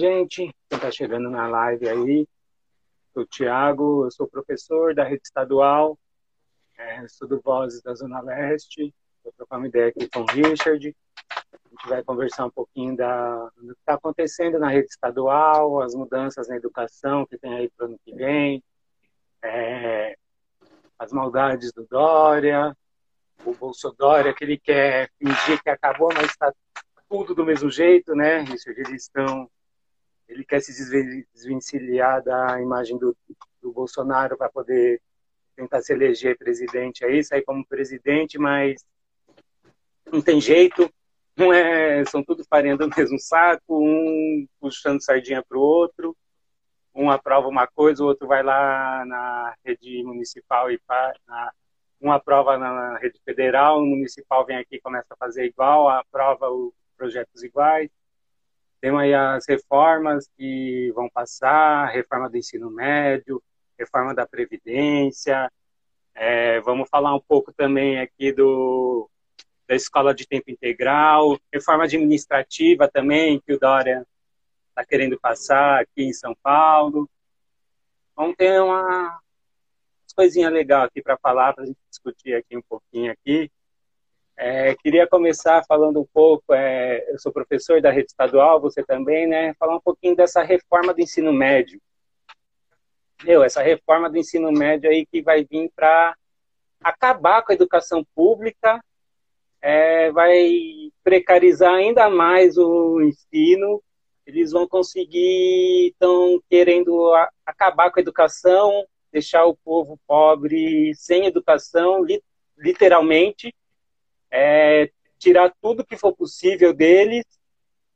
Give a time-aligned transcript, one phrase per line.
[0.00, 0.36] gente,
[0.68, 2.28] quem está chegando na live aí,
[3.12, 5.98] sou o Tiago, eu sou professor da rede estadual,
[6.78, 10.96] é, sou do Vozes da Zona Leste, vou trocar uma ideia aqui com o Richard,
[11.30, 15.94] a gente vai conversar um pouquinho da, do que está acontecendo na rede estadual, as
[15.94, 18.64] mudanças na educação que tem aí para o ano que vem,
[19.42, 20.16] é,
[20.98, 22.74] as maldades do Dória,
[23.44, 26.52] o Bolsonaro que ele quer fingir que acabou, mas está
[27.08, 28.80] tudo do mesmo jeito, né, Richard?
[28.80, 29.50] Eles estão.
[30.30, 30.72] Ele quer se
[31.34, 33.16] desvencilhar da imagem do,
[33.60, 35.02] do Bolsonaro para poder
[35.56, 38.84] tentar se eleger presidente aí, sair como presidente, mas
[40.10, 40.88] não tem jeito.
[41.36, 46.16] Não é, são tudo farinha do mesmo saco, um puxando sardinha para o outro,
[46.94, 50.78] um aprova uma coisa, o outro vai lá na rede municipal e
[51.26, 51.52] na,
[52.00, 56.50] um aprova na rede federal, o municipal vem aqui e começa a fazer igual, aprova
[56.50, 57.90] o projetos iguais.
[58.80, 63.42] Tem aí as reformas que vão passar, reforma do ensino médio,
[63.78, 65.50] reforma da Previdência.
[66.14, 69.08] É, vamos falar um pouco também aqui do,
[69.68, 74.06] da escola de tempo integral, reforma administrativa também, que o Dória
[74.70, 77.08] está querendo passar aqui em São Paulo.
[78.16, 79.20] Vamos ter uma
[80.14, 83.50] coisinha legal aqui para falar, para a gente discutir aqui um pouquinho aqui.
[84.42, 89.26] É, queria começar falando um pouco, é, eu sou professor da rede estadual, você também,
[89.26, 89.52] né?
[89.58, 91.78] Falar um pouquinho dessa reforma do ensino médio.
[93.22, 96.16] Meu, essa reforma do ensino médio aí que vai vir para
[96.82, 98.82] acabar com a educação pública,
[99.60, 100.48] é, vai
[101.04, 103.82] precarizar ainda mais o ensino,
[104.24, 111.26] eles vão conseguir, estão querendo a, acabar com a educação, deixar o povo pobre sem
[111.26, 112.22] educação, li,
[112.56, 113.54] literalmente,
[114.30, 117.24] é, tirar tudo que for possível deles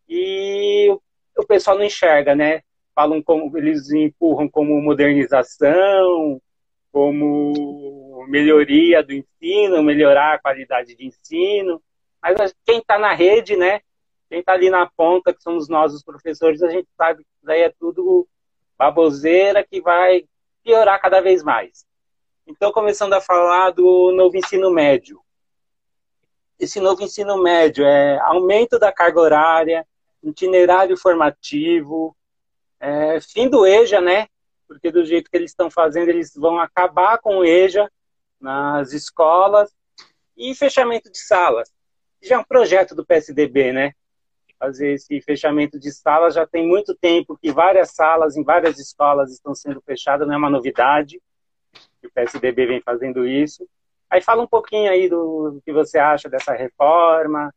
[0.08, 0.88] e
[1.36, 2.62] o pessoal não enxerga, né?
[2.94, 6.40] Falam como eles empurram como modernização,
[6.92, 11.82] como melhoria do ensino, melhorar a qualidade de ensino.
[12.22, 13.80] Mas quem está na rede, né?
[14.28, 17.44] Quem está ali na ponta, que somos nós os professores, a gente sabe que isso
[17.44, 18.28] daí é tudo
[18.78, 20.24] baboseira que vai
[20.62, 21.84] piorar cada vez mais.
[22.46, 25.23] Então, começando a falar do novo ensino médio
[26.58, 29.86] esse novo ensino médio, é aumento da carga horária,
[30.22, 32.16] itinerário formativo,
[32.80, 34.28] é, fim do EJA, né?
[34.66, 37.90] Porque do jeito que eles estão fazendo, eles vão acabar com o EJA
[38.40, 39.70] nas escolas
[40.36, 41.72] e fechamento de salas.
[42.22, 43.92] Já é um projeto do PSDB, né?
[44.58, 49.30] Fazer esse fechamento de salas já tem muito tempo que várias salas em várias escolas
[49.30, 51.20] estão sendo fechadas, não é uma novidade.
[52.02, 53.68] O PSDB vem fazendo isso.
[54.14, 57.52] Aí fala um pouquinho aí do, que você acha dessa reforma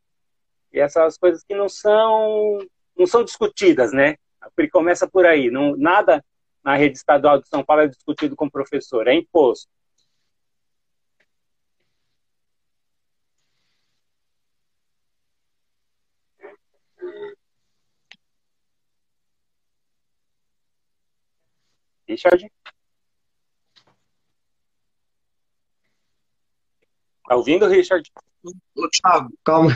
[0.73, 2.57] e essas coisas que não são
[2.97, 4.15] não são discutidas, né?
[4.55, 6.25] Porque começa por aí, não nada
[6.63, 9.69] na rede estadual de São Paulo é discutido com o professor, é imposto.
[22.07, 22.49] Richard?
[27.27, 28.09] Tá ouvindo, Richard?
[28.75, 29.75] Ô, Thiago, calma.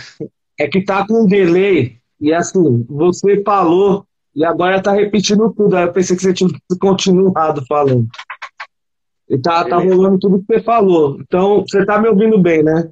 [0.60, 1.98] É que tá com um delay.
[2.20, 5.76] E assim, você falou e agora tá repetindo tudo.
[5.76, 8.08] Aí eu pensei que você tinha continuado falando.
[9.30, 11.20] E tá, tá rolando tudo que você falou.
[11.22, 12.90] Então, você tá me ouvindo bem, né?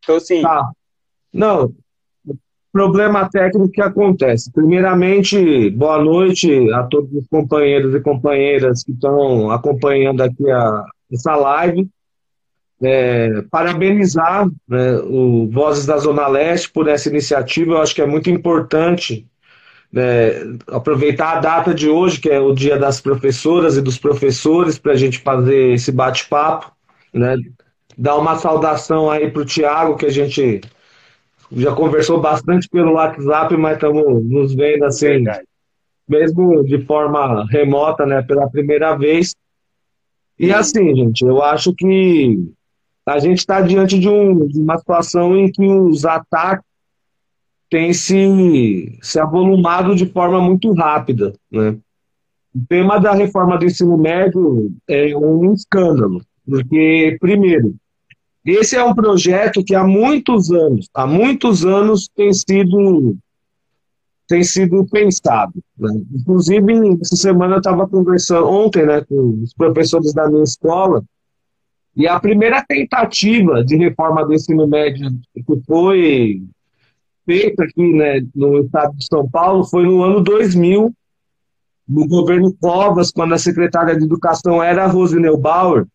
[0.00, 0.42] Estou sim.
[0.42, 0.70] Tá.
[1.32, 1.72] Não,
[2.72, 4.52] problema técnico que acontece.
[4.52, 11.34] Primeiramente, boa noite a todos os companheiros e companheiras que estão acompanhando aqui a, essa
[11.36, 11.88] live
[12.82, 17.72] é, parabenizar né, o Vozes da Zona Leste por essa iniciativa.
[17.72, 19.26] Eu acho que é muito importante
[19.92, 24.78] né, aproveitar a data de hoje, que é o Dia das Professoras e dos Professores,
[24.78, 26.72] para a gente fazer esse bate-papo.
[27.12, 27.36] Né,
[27.96, 30.60] dar uma saudação aí para o Tiago, que a gente
[31.50, 35.24] já conversou bastante pelo WhatsApp, mas estamos nos vendo assim,
[36.08, 39.34] mesmo de forma remota, né, pela primeira vez.
[40.38, 42.38] E assim, gente, eu acho que
[43.06, 46.66] a gente está diante de, um, de, uma situação em que os ataques
[47.70, 51.32] têm se, se avolumado de forma muito rápida.
[51.50, 51.78] Né?
[52.54, 57.76] O tema da reforma do ensino médio é um escândalo, porque, primeiro,
[58.44, 63.16] esse é um projeto que há muitos anos, há muitos anos tem sido
[64.28, 65.54] tem sido pensado.
[65.78, 66.02] Né?
[66.12, 71.04] Inclusive, essa semana eu estava conversando, ontem, né, com os professores da minha escola,
[71.96, 76.42] e a primeira tentativa de reforma do ensino médio que foi
[77.24, 80.94] feita aqui né, no estado de São Paulo foi no ano 2000,
[81.88, 85.86] no governo Covas, quando a secretária de Educação era a Rose Neubauer,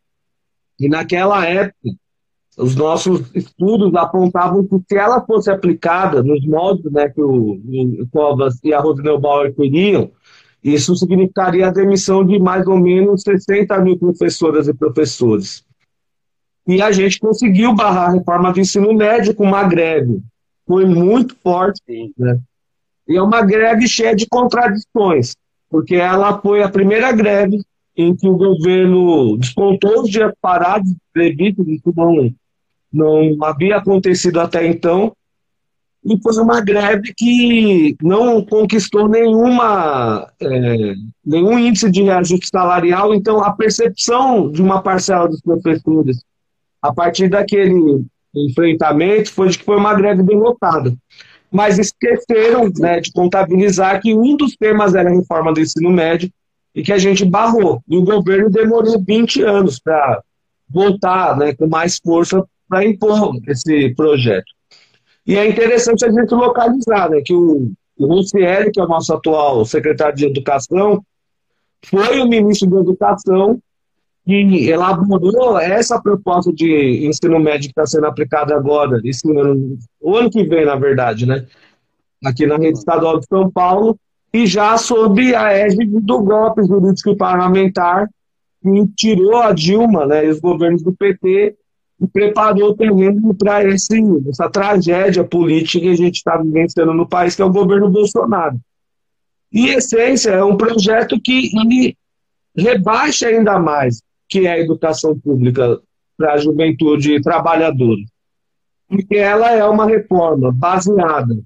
[0.79, 1.77] e naquela época
[2.57, 8.07] os nossos estudos apontavam que se ela fosse aplicada nos moldes né, que o, o
[8.11, 10.11] Covas e a Rose Neubauer queriam,
[10.63, 15.63] isso significaria a demissão de mais ou menos 60 mil professoras e professores.
[16.67, 20.21] E a gente conseguiu barrar a reforma do ensino médio com uma greve.
[20.67, 21.81] Foi muito forte.
[22.17, 22.39] Né?
[23.07, 25.35] E é uma greve cheia de contradições,
[25.69, 27.61] porque ela foi a primeira greve
[27.95, 32.33] em que o governo descontou os dias parados previstos, isso não,
[32.91, 35.13] não havia acontecido até então,
[36.03, 40.93] e foi uma greve que não conquistou nenhuma, é,
[41.23, 46.23] nenhum índice de reajuste salarial, então a percepção de uma parcela dos professores
[46.81, 50.93] a partir daquele enfrentamento foi de que foi uma greve derrotada.
[51.51, 56.31] Mas esqueceram né, de contabilizar que um dos temas era a reforma do ensino médio
[56.73, 57.81] e que a gente barrou.
[57.87, 60.23] E o governo demorou 20 anos para
[60.69, 64.49] voltar né, com mais força para impor esse projeto.
[65.27, 69.65] E é interessante a gente localizar né, que o, o que é o nosso atual
[69.65, 71.03] secretário de Educação,
[71.85, 73.59] foi o ministro da Educação
[74.25, 80.15] que elaborou essa proposta de ensino médio que está sendo aplicada agora, esse ano, o
[80.15, 81.45] ano que vem, na verdade, né?
[82.23, 83.97] Aqui na rede estadual de São Paulo,
[84.33, 88.07] e já sob a égide do golpe jurídico e parlamentar,
[88.61, 91.55] que tirou a Dilma né, e os governos do PT
[91.99, 97.35] e preparou o terreno para essa tragédia política que a gente está vivenciando no país,
[97.35, 98.57] que é o governo Bolsonaro.
[99.51, 101.97] Em essência, é um projeto que ele
[102.55, 104.01] rebaixa ainda mais
[104.31, 105.77] que é a educação pública
[106.17, 108.01] para a juventude trabalhadora.
[108.87, 111.37] Porque ela é uma reforma baseada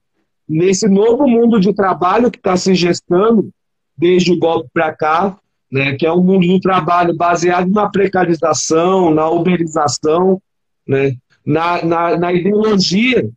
[0.47, 3.49] nesse novo mundo de trabalho que está se gestando
[3.97, 5.35] desde o golpe para cá,
[5.71, 10.39] né, que é um mundo do trabalho baseado na precarização, na uberização,
[10.87, 13.27] né, na, na, na ideologia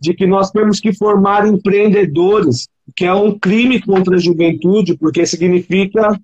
[0.00, 5.26] de que nós temos que formar empreendedores, que é um crime contra a juventude, porque
[5.26, 6.18] significa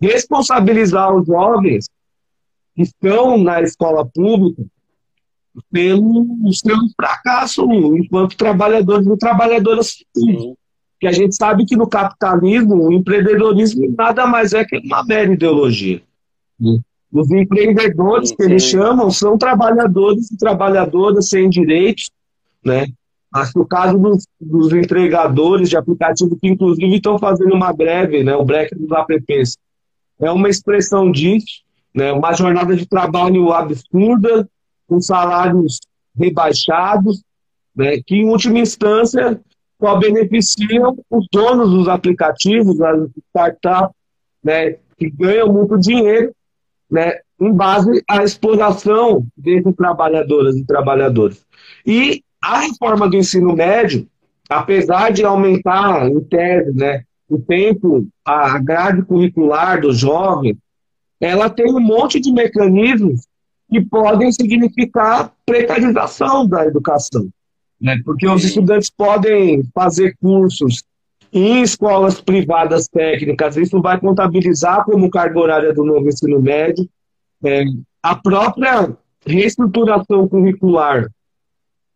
[0.00, 1.88] responsabilizar os jovens
[2.74, 4.64] que estão na escola pública
[5.70, 7.64] pelo seu fracasso
[7.96, 10.04] enquanto trabalhadores e trabalhadoras
[11.00, 15.32] que a gente sabe que no capitalismo o empreendedorismo nada mais é que uma mera
[15.32, 16.02] ideologia.
[17.12, 22.10] Os empreendedores que eles chamam são trabalhadores e trabalhadoras sem direitos,
[22.64, 22.86] né?
[23.32, 28.24] Acho que o caso dos, dos entregadores de aplicativo que inclusive estão fazendo uma greve,
[28.24, 28.34] né?
[28.34, 29.56] O break dos apps
[30.24, 31.62] é uma expressão disso,
[31.94, 32.12] né?
[32.12, 34.48] uma jornada de trabalho absurda,
[34.86, 35.80] com salários
[36.16, 37.22] rebaixados,
[37.74, 38.00] né?
[38.06, 39.40] que em última instância
[39.80, 43.94] só beneficiam os donos dos aplicativos, as startups,
[44.42, 44.76] né?
[44.96, 46.32] que ganham muito dinheiro
[46.90, 47.18] né?
[47.40, 51.44] em base à exploração desses trabalhadoras e trabalhadores.
[51.86, 54.06] E a reforma do ensino médio,
[54.48, 57.04] apesar de aumentar, em tese, né,
[57.34, 60.56] o tempo, a grade curricular dos jovens,
[61.20, 63.26] ela tem um monte de mecanismos
[63.70, 67.28] que podem significar precarização da educação.
[67.80, 68.00] Né?
[68.04, 70.84] Porque os estudantes podem fazer cursos
[71.32, 76.88] em escolas privadas técnicas, isso vai contabilizar como carga horária do novo ensino médio.
[77.44, 77.64] É,
[78.00, 81.10] a própria reestruturação curricular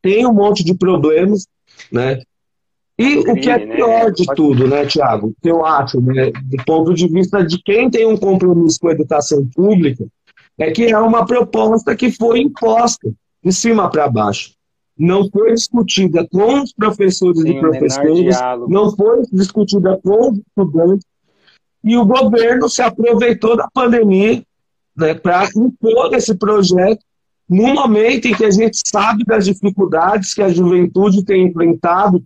[0.02, 1.46] tem um monte de problemas,
[1.92, 2.20] né?
[2.98, 3.76] E o que é né?
[3.76, 7.88] pior de tudo, né, Tiago, que eu acho, né, do ponto de vista de quem
[7.88, 10.04] tem um compromisso com a educação pública,
[10.58, 13.08] é que é uma proposta que foi imposta
[13.44, 14.52] de cima para baixo.
[14.98, 18.36] Não foi discutida com os professores Sim, e professores,
[18.68, 21.06] não foi discutida com os estudantes,
[21.84, 24.42] e o governo se aproveitou da pandemia
[24.96, 27.04] né, para impor esse projeto
[27.48, 32.22] no momento em que a gente sabe das dificuldades que a juventude tem enfrentado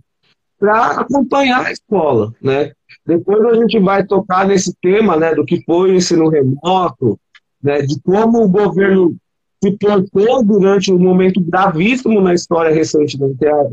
[0.62, 2.70] para acompanhar a escola, né?
[3.04, 7.18] Depois a gente vai tocar nesse tema, né, do que foi o ensino remoto,
[7.60, 9.16] né, de como o governo
[9.60, 13.68] se plantou durante um momento gravíssimo na história recente da Terra,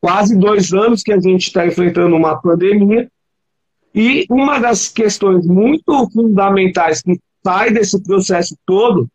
[0.00, 3.10] quase dois anos que a gente está enfrentando uma pandemia,
[3.92, 9.08] e uma das questões muito fundamentais que sai desse processo todo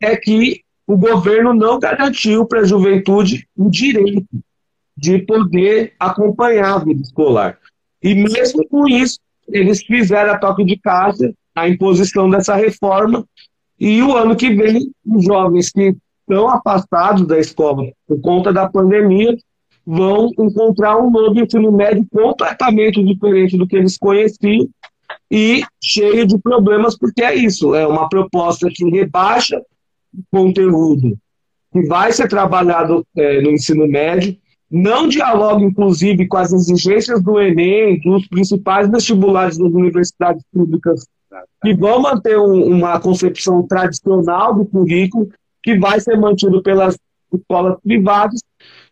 [0.00, 4.28] é que o governo não garantiu para a juventude o direito
[4.96, 7.58] de poder acompanhar a vida escolar.
[8.02, 13.24] E mesmo com isso, eles fizeram a toque de caixa, a imposição dessa reforma,
[13.78, 18.68] e o ano que vem, os jovens que estão afastados da escola por conta da
[18.68, 19.36] pandemia
[19.86, 24.68] vão encontrar um novo ensino médio completamente diferente do que eles conheciam
[25.30, 29.60] e cheio de problemas, porque é isso, é uma proposta que rebaixa
[30.12, 31.16] o conteúdo
[31.72, 34.36] que vai ser trabalhado é, no ensino médio,
[34.70, 41.06] não dialoga, inclusive, com as exigências do Enem, dos principais vestibulares das universidades públicas,
[41.62, 45.28] que vão manter um, uma concepção tradicional do currículo,
[45.62, 46.96] que vai ser mantido pelas
[47.32, 48.40] escolas privadas.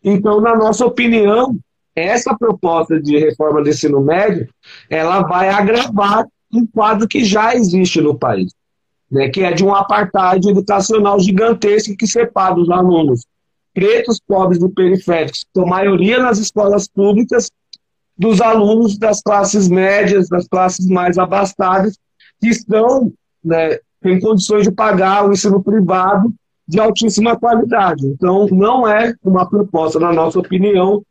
[0.02, 1.56] Então, na nossa opinião,
[1.94, 4.48] essa proposta de reforma do ensino médio,
[4.90, 8.52] ela vai agravar um quadro que já existe no país,
[9.10, 13.24] né, que é de um apartheid educacional gigantesco que separa os alunos
[13.74, 17.50] pretos, pobres e periféricos, são maioria nas escolas públicas,
[18.16, 21.98] dos alunos das classes médias, das classes mais abastadas,
[22.40, 23.12] que estão,
[23.44, 26.32] né, têm condições de pagar o ensino privado
[26.66, 28.06] de altíssima qualidade.
[28.06, 31.02] Então, não é uma proposta, na nossa opinião,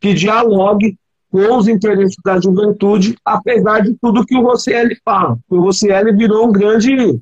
[0.00, 0.96] que dialogue
[1.30, 5.38] com os interesses da juventude, apesar de tudo que o Rocieli fala.
[5.48, 7.20] O Rocieli virou um grande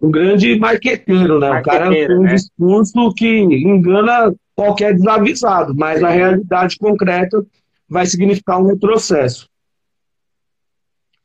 [0.00, 1.60] um grande marqueteiro, né?
[1.60, 2.34] o cara tem um né?
[2.34, 7.44] discurso que engana qualquer desavisado, mas a realidade concreta
[7.88, 9.48] vai significar um retrocesso.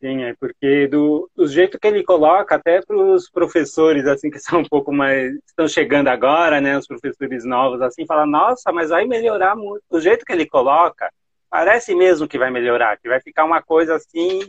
[0.04, 4.38] Sim, é porque do, do jeito que ele coloca, até para os professores, assim, que
[4.38, 8.90] são um pouco mais, estão chegando agora, né, os professores novos, assim, fala, nossa, mas
[8.90, 9.82] vai melhorar muito.
[9.90, 11.10] Do jeito que ele coloca,
[11.50, 14.42] parece mesmo que vai melhorar, que vai ficar uma coisa, assim,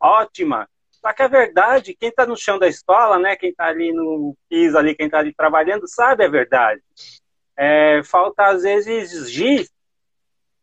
[0.00, 0.68] ótima.
[1.00, 4.36] Só que a verdade, quem está no chão da escola, né, quem está ali no
[4.48, 6.82] piso, ali, quem está ali trabalhando, sabe a verdade.
[7.56, 9.70] É, falta, às vezes, giz,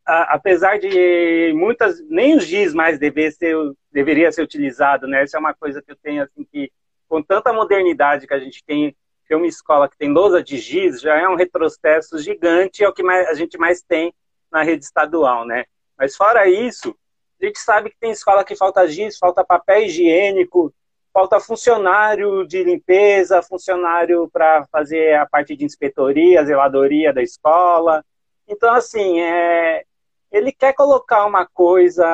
[0.05, 3.55] a, apesar de muitas, nem os giz mais dever ser,
[3.91, 6.71] deveria ser utilizado, né, essa é uma coisa que eu tenho, assim, que
[7.07, 8.95] com tanta modernidade que a gente tem,
[9.27, 12.93] ter uma escola que tem lousa de giz já é um retrocesso gigante, é o
[12.93, 14.13] que mais, a gente mais tem
[14.51, 15.65] na rede estadual, né.
[15.97, 16.95] Mas fora isso,
[17.45, 20.73] a gente sabe que tem escola que falta giz, falta papel higiênico,
[21.13, 28.03] falta funcionário de limpeza, funcionário para fazer a parte de inspetoria, zeladoria da escola.
[28.47, 29.85] Então, assim, é,
[30.31, 32.05] ele quer colocar uma coisa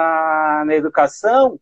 [0.66, 1.60] na educação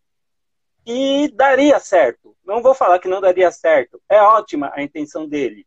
[0.85, 2.35] que daria certo.
[2.43, 4.01] Não vou falar que não daria certo.
[4.09, 5.65] É ótima a intenção dele.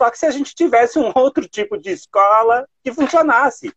[0.00, 3.72] Só que se a gente tivesse um outro tipo de escola que funcionasse.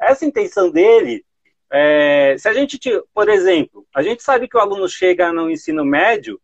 [0.00, 1.24] Essa intenção dele
[1.70, 2.78] é, se a gente,
[3.12, 6.40] por exemplo, a gente sabe que o aluno chega no ensino médio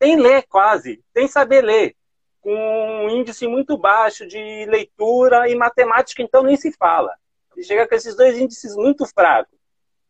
[0.00, 1.94] sem ler quase, sem saber ler,
[2.40, 7.14] com um índice muito baixo de leitura e matemática, então nem se fala.
[7.54, 9.56] Ele chega com esses dois índices muito fracos.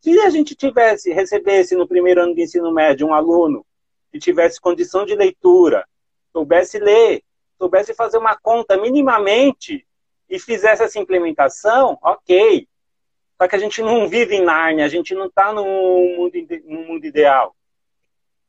[0.00, 3.64] Se a gente tivesse, recebesse no primeiro ano de ensino médio um aluno
[4.11, 5.87] que tivesse condição de leitura,
[6.32, 7.23] soubesse ler,
[7.59, 9.87] soubesse fazer uma conta minimamente
[10.28, 12.66] e fizesse essa implementação, ok.
[13.42, 16.32] Só que a gente não vive em Nárnia, a gente não está no mundo,
[16.64, 17.56] no mundo ideal.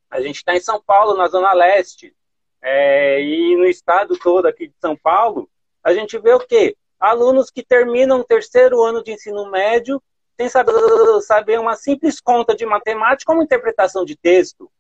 [0.07, 2.15] A gente está em São Paulo, na Zona Leste.
[2.61, 5.49] É, e no estado todo aqui de São Paulo,
[5.83, 6.77] a gente vê o quê?
[6.99, 9.99] Alunos que terminam o terceiro ano de ensino médio
[10.39, 14.71] sem saber, uma simples conta de matemática como interpretação de texto.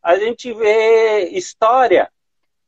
[0.00, 2.12] A gente vê história,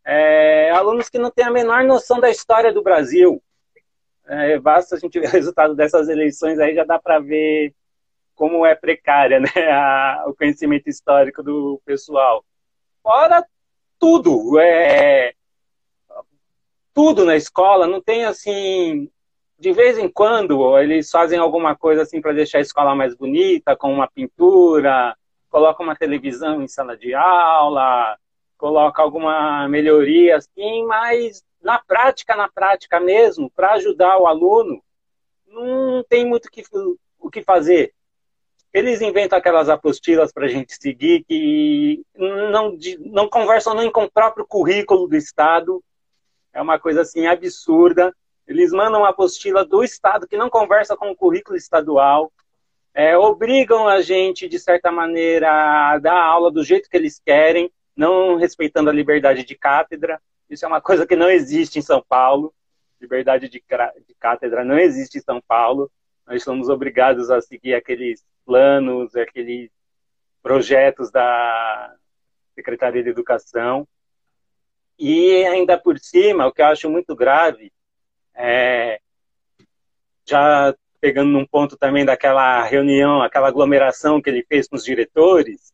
[0.05, 3.41] é, alunos que não têm a menor noção da história do Brasil.
[4.27, 7.75] É, basta a gente ver o resultado dessas eleições aí, já dá para ver
[8.35, 12.45] como é precária né, a, o conhecimento histórico do pessoal.
[13.03, 13.45] Fora
[13.99, 15.35] tudo, é,
[16.95, 19.11] tudo na escola, não tem assim,
[19.59, 23.77] de vez em quando eles fazem alguma coisa assim para deixar a escola mais bonita,
[23.77, 25.15] com uma pintura,
[25.51, 28.17] coloca uma televisão em sala de aula,
[28.57, 34.83] coloca alguma melhoria assim, mas na prática, na prática mesmo, para ajudar o aluno,
[35.47, 36.63] não tem muito que,
[37.19, 37.93] o que fazer.
[38.73, 44.11] Eles inventam aquelas apostilas para a gente seguir que não, não conversam nem com o
[44.11, 45.83] próprio currículo do Estado.
[46.53, 48.15] É uma coisa assim absurda.
[48.47, 52.33] Eles mandam uma apostila do Estado que não conversa com o currículo estadual.
[52.95, 57.71] É, obrigam a gente, de certa maneira, a dar aula do jeito que eles querem,
[57.97, 60.21] não respeitando a liberdade de cátedra.
[60.51, 62.53] Isso é uma coisa que não existe em São Paulo.
[63.01, 65.91] Liberdade de, de cátedra não existe em São Paulo.
[66.27, 69.71] Nós somos obrigados a seguir aqueles planos, aqueles
[70.43, 71.95] projetos da
[72.55, 73.87] Secretaria de Educação.
[74.99, 77.73] E ainda por cima, o que eu acho muito grave,
[78.35, 79.01] é,
[80.29, 85.73] já pegando num ponto também daquela reunião, aquela aglomeração que ele fez com os diretores,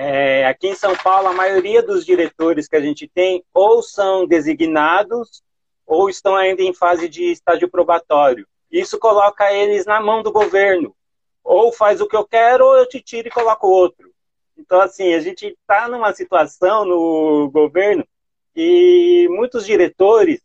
[0.00, 4.28] é, aqui em São Paulo, a maioria dos diretores que a gente tem ou são
[4.28, 5.42] designados
[5.84, 8.46] ou estão ainda em fase de estágio probatório.
[8.70, 10.94] Isso coloca eles na mão do governo.
[11.42, 14.12] Ou faz o que eu quero, ou eu te tiro e coloco outro.
[14.56, 18.06] Então, assim, a gente está numa situação no governo
[18.54, 20.40] que muitos diretores,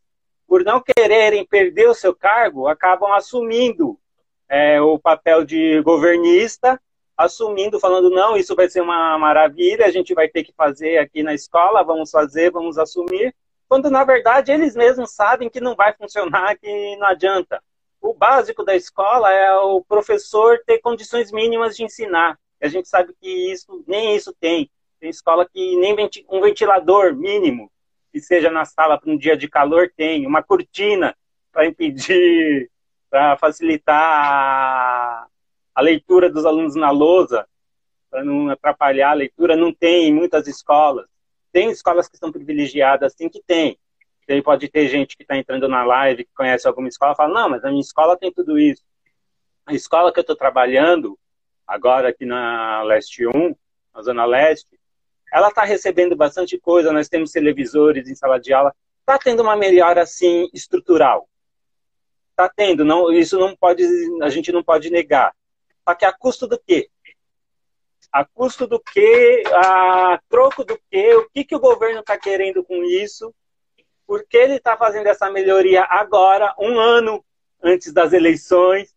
[0.47, 3.99] por não quererem perder o seu cargo, acabam assumindo
[4.49, 6.81] é, o papel de governista,
[7.17, 11.21] assumindo, falando, não, isso vai ser uma maravilha, a gente vai ter que fazer aqui
[11.23, 13.33] na escola, vamos fazer, vamos assumir,
[13.69, 17.61] quando na verdade eles mesmos sabem que não vai funcionar, que não adianta.
[18.01, 22.37] O básico da escola é o professor ter condições mínimas de ensinar.
[22.61, 24.69] A gente sabe que isso nem isso tem.
[24.99, 25.95] Tem escola que nem
[26.29, 27.71] um ventilador mínimo
[28.11, 31.15] que seja na sala para um dia de calor tem, uma cortina
[31.51, 32.69] para impedir,
[33.09, 35.27] para facilitar
[35.73, 37.47] a, leitura dos alunos na lousa,
[38.09, 41.07] para não atrapalhar a leitura, não tem em muitas escolas.
[41.51, 43.77] Tem escolas que são privilegiadas, sim que tem.
[44.25, 47.49] Tem, pode ter gente que está entrando na live, que conhece alguma escola, fala, não,
[47.49, 48.83] mas a minha escola tem tudo isso.
[49.65, 51.17] A escola que eu estou trabalhando,
[51.67, 53.55] agora aqui na Leste 1,
[53.93, 54.79] na Zona Leste,
[55.31, 59.55] ela está recebendo bastante coisa, nós temos televisores em sala de aula, está tendo uma
[59.55, 61.27] melhora, assim, estrutural.
[62.29, 63.83] Está tendo, não, isso não pode,
[64.21, 65.33] a gente não pode negar.
[65.87, 66.89] Só que a custo do quê?
[68.11, 69.43] A custo do quê?
[69.53, 71.15] A troco do quê?
[71.15, 73.33] O que, que o governo está querendo com isso?
[74.05, 77.23] Por que ele está fazendo essa melhoria agora, um ano
[77.61, 78.93] antes das eleições?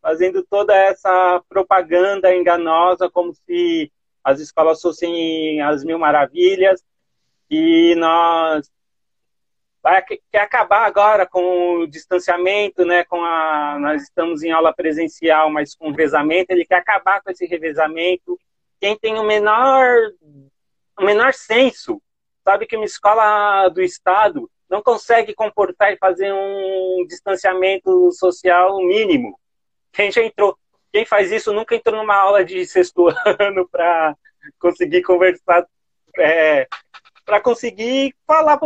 [0.00, 6.84] fazendo toda essa propaganda enganosa, como se as escolas fossem as mil maravilhas,
[7.50, 8.70] e nós
[9.82, 13.04] vai quer acabar agora com o distanciamento, né?
[13.04, 17.46] Com a nós estamos em aula presencial, mas com revezamento, ele quer acabar com esse
[17.46, 18.38] revezamento.
[18.80, 19.94] Quem tem o menor
[20.98, 22.02] o menor senso
[22.44, 29.38] sabe que uma escola do estado não consegue comportar e fazer um distanciamento social mínimo.
[29.92, 30.56] Quem já entrou,
[30.92, 33.06] quem faz isso nunca entrou numa aula de sexto
[33.38, 34.16] ano para
[34.58, 35.66] conseguir conversar,
[36.18, 36.66] é,
[37.28, 38.58] para conseguir falar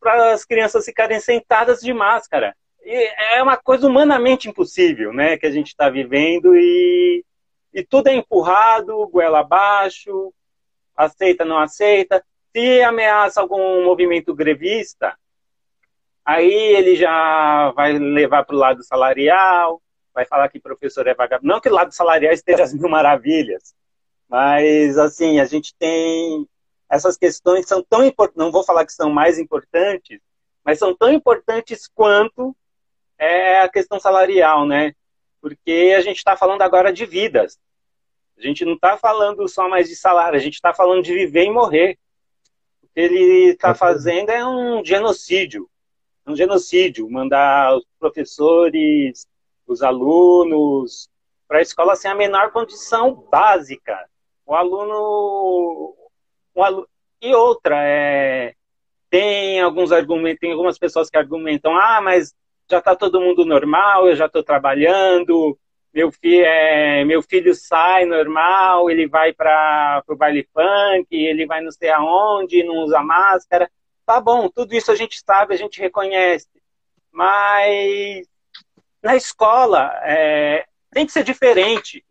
[0.00, 2.52] para as crianças ficarem sentadas de máscara.
[2.82, 7.24] E é uma coisa humanamente impossível, né, que a gente está vivendo e,
[7.72, 10.34] e tudo é empurrado, goela abaixo,
[10.96, 12.24] aceita, não aceita.
[12.52, 15.16] Se ameaça algum movimento grevista,
[16.24, 19.80] aí ele já vai levar para o lado salarial,
[20.12, 21.46] vai falar que professor é vagabundo.
[21.46, 23.72] Não que o lado salarial esteja as mil maravilhas,
[24.28, 26.44] mas, assim, a gente tem.
[26.90, 30.20] Essas questões são tão importantes, não vou falar que são mais importantes,
[30.64, 32.54] mas são tão importantes quanto
[33.16, 34.94] é a questão salarial, né?
[35.40, 37.58] Porque a gente está falando agora de vidas.
[38.36, 41.44] A gente não está falando só mais de salário, a gente está falando de viver
[41.44, 41.98] e morrer.
[42.82, 45.70] O que ele está fazendo é um genocídio.
[46.26, 47.08] Um genocídio.
[47.10, 49.26] Mandar os professores
[49.70, 51.08] os alunos
[51.46, 54.08] para a escola sem a menor condição básica.
[54.44, 55.94] O aluno,
[56.54, 56.88] o aluno
[57.22, 58.54] e outra é
[59.10, 62.32] tem alguns argumentos, tem algumas pessoas que argumentam, ah, mas
[62.70, 65.58] já está todo mundo normal, eu já estou trabalhando,
[65.92, 71.72] meu, é, meu filho sai normal, ele vai para o baile funk, ele vai não
[71.72, 73.68] sei aonde, não usa máscara.
[74.06, 76.48] Tá bom, tudo isso a gente sabe, a gente reconhece.
[77.10, 78.28] Mas
[79.02, 82.04] na escola, é, tem que ser diferente.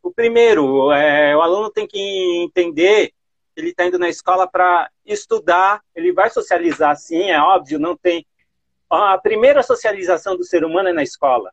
[0.00, 1.98] O primeiro, é, o aluno tem que
[2.44, 3.12] entender
[3.58, 8.24] ele está indo na escola para estudar, ele vai socializar, sim, é óbvio, não tem.
[8.88, 11.50] A primeira socialização do ser humano é na escola.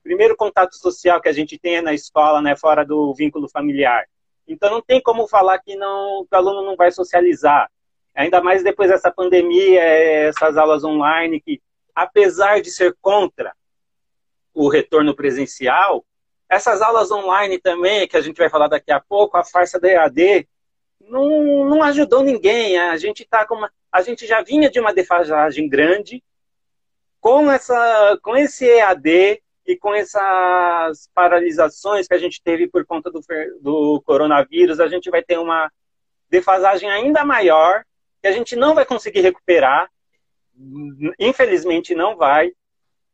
[0.00, 3.48] O primeiro contato social que a gente tem é na escola, né, fora do vínculo
[3.48, 4.06] familiar.
[4.46, 7.70] Então não tem como falar que, não, que o aluno não vai socializar.
[8.14, 11.62] Ainda mais depois dessa pandemia, essas aulas online, que
[11.94, 13.54] apesar de ser contra,
[14.52, 16.04] o retorno presencial,
[16.48, 19.88] essas aulas online também, que a gente vai falar daqui a pouco, a farsa da
[19.88, 20.48] EAD,
[21.08, 22.78] não, não ajudou ninguém.
[22.78, 26.22] A gente tá com uma, a gente já vinha de uma defasagem grande
[27.20, 33.10] com essa com esse EAD e com essas paralisações que a gente teve por conta
[33.10, 33.20] do,
[33.60, 35.70] do coronavírus, a gente vai ter uma
[36.30, 37.84] defasagem ainda maior
[38.22, 39.90] que a gente não vai conseguir recuperar.
[41.18, 42.50] Infelizmente não vai.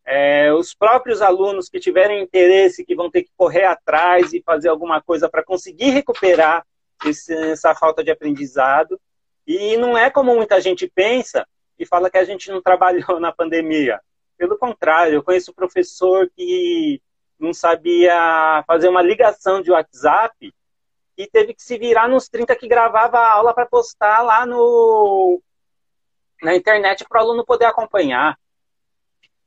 [0.07, 4.69] É, os próprios alunos que tiverem interesse, que vão ter que correr atrás e fazer
[4.69, 6.65] alguma coisa para conseguir recuperar
[7.09, 9.01] essa falta de aprendizado.
[9.47, 11.47] E não é como muita gente pensa
[11.79, 14.01] e fala que a gente não trabalhou na pandemia.
[14.37, 17.01] Pelo contrário, eu conheço professor que
[17.39, 20.53] não sabia fazer uma ligação de WhatsApp
[21.17, 25.41] e teve que se virar nos 30 que gravava a aula para postar lá no,
[26.43, 28.39] na internet para o aluno poder acompanhar.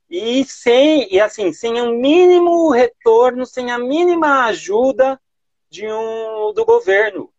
[0.08, 5.20] e sem e assim sem um mínimo retorno, sem a mínima ajuda
[5.68, 7.30] de um do governo.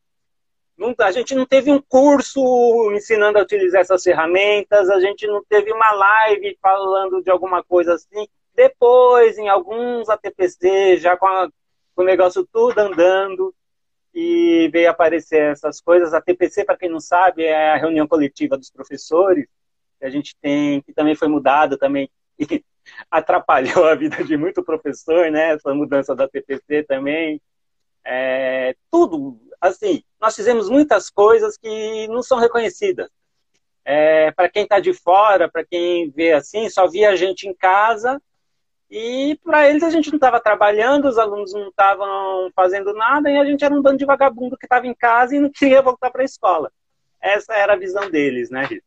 [0.99, 5.71] A gente não teve um curso ensinando a utilizar essas ferramentas, a gente não teve
[5.73, 8.27] uma live falando de alguma coisa assim.
[8.55, 11.49] Depois, em alguns ATPC, já com, a,
[11.95, 13.53] com o negócio tudo andando,
[14.13, 16.13] e veio aparecer essas coisas.
[16.13, 19.45] A TPC, para quem não sabe, é a reunião coletiva dos professores,
[19.99, 22.09] que a gente tem, que também foi mudada também,
[23.09, 25.53] atrapalhou a vida de muito professor, né?
[25.53, 27.41] Essa mudança da TPC também.
[28.03, 33.09] É, tudo, assim, nós fizemos muitas coisas que não são reconhecidas.
[33.85, 37.53] É, para quem está de fora, para quem vê assim, só via a gente em
[37.53, 38.21] casa
[38.89, 43.37] e para eles a gente não estava trabalhando, os alunos não estavam fazendo nada e
[43.37, 46.09] a gente era um bando de vagabundo que estava em casa e não queria voltar
[46.09, 46.71] para a escola.
[47.21, 48.85] Essa era a visão deles, né, Rita?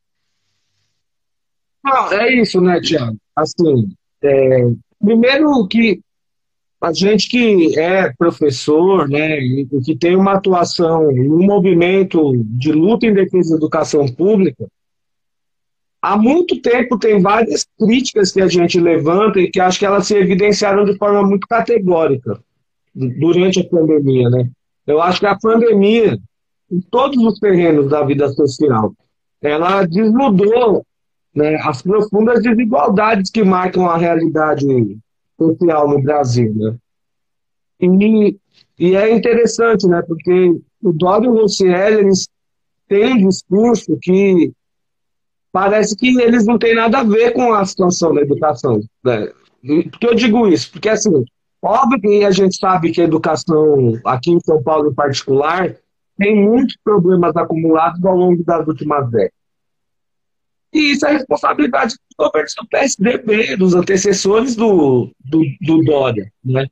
[1.85, 3.17] Ah, é isso, né, Tiago?
[3.35, 4.63] Assim, é,
[5.01, 6.01] primeiro que
[6.83, 13.07] a gente que é professor, né, e que tem uma atuação um movimento de luta
[13.07, 14.67] em defesa da educação pública,
[16.03, 20.09] há muito tempo tem várias críticas que a gente levanta e que acho que elas
[20.09, 22.43] se evidenciaram de forma muito categórica
[22.93, 24.51] durante a pandemia, né?
[24.85, 26.19] Eu acho que a pandemia,
[26.69, 28.93] em todos os terrenos da vida social,
[29.41, 30.85] ela desnudou
[31.33, 34.67] né, as profundas desigualdades que marcam a realidade
[35.47, 36.77] social no Brasil, né?
[37.81, 38.39] E,
[38.79, 40.03] e é interessante, né?
[40.03, 42.29] Porque o Dório Rossielli, eles
[42.89, 44.53] têm discurso que
[45.53, 48.81] parece que eles não têm nada a ver com a situação da educação.
[49.05, 49.33] Né?
[49.63, 50.73] Por que eu digo isso?
[50.73, 51.25] Porque, assim,
[51.61, 55.77] óbvio que a gente sabe que a educação, aqui em São Paulo em particular,
[56.17, 59.42] tem muitos problemas acumulados ao longo das últimas décadas.
[60.73, 66.33] E isso é responsabilidade do governo do PSDB, dos antecessores do, do, do Dória.
[66.45, 66.67] Né?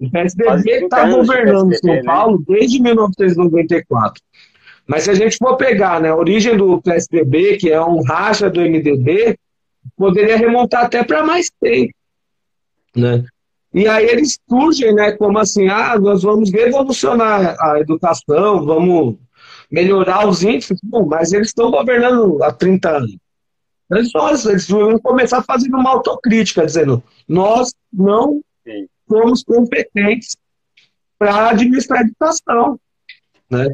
[0.00, 2.02] O PSDB está governando PSDB, São né?
[2.02, 2.44] Paulo né?
[2.48, 4.22] desde 1994.
[4.86, 8.50] Mas se a gente for pegar né, a origem do PSDB, que é um racha
[8.50, 9.38] do MDB,
[9.96, 11.94] poderia remontar até para mais tempo.
[12.94, 13.24] Né?
[13.72, 19.16] E aí eles surgem né, como assim, ah, nós vamos revolucionar a educação, vamos
[19.70, 20.78] melhorar os índices.
[20.82, 23.16] Bom, mas eles estão governando há 30 anos.
[23.96, 28.86] Eles, nós, eles vão começar fazendo uma autocrítica, dizendo, nós não Sim.
[29.08, 30.36] somos competentes
[31.18, 32.78] para administrar a educação.
[33.50, 33.68] Né?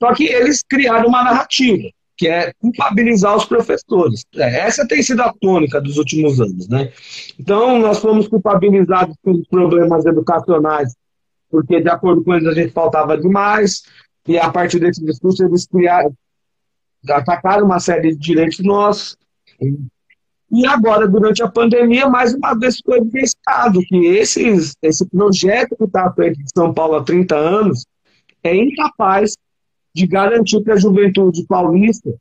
[0.00, 4.24] Só que eles criaram uma narrativa, que é culpabilizar os professores.
[4.34, 6.68] É, essa tem sido a tônica dos últimos anos.
[6.68, 6.92] Né?
[7.38, 10.94] Então, nós fomos culpabilizados pelos problemas educacionais,
[11.50, 13.82] porque, de acordo com eles, a gente faltava demais,
[14.26, 16.12] e a partir desse discurso, eles criaram,
[17.08, 19.16] atacaram uma série de direitos nossos.
[19.60, 25.84] E agora, durante a pandemia, mais uma vez foi evidenciado que esses, esse projeto que
[25.84, 27.84] está à de São Paulo há 30 anos
[28.42, 29.36] é incapaz
[29.94, 32.14] de garantir para a juventude paulista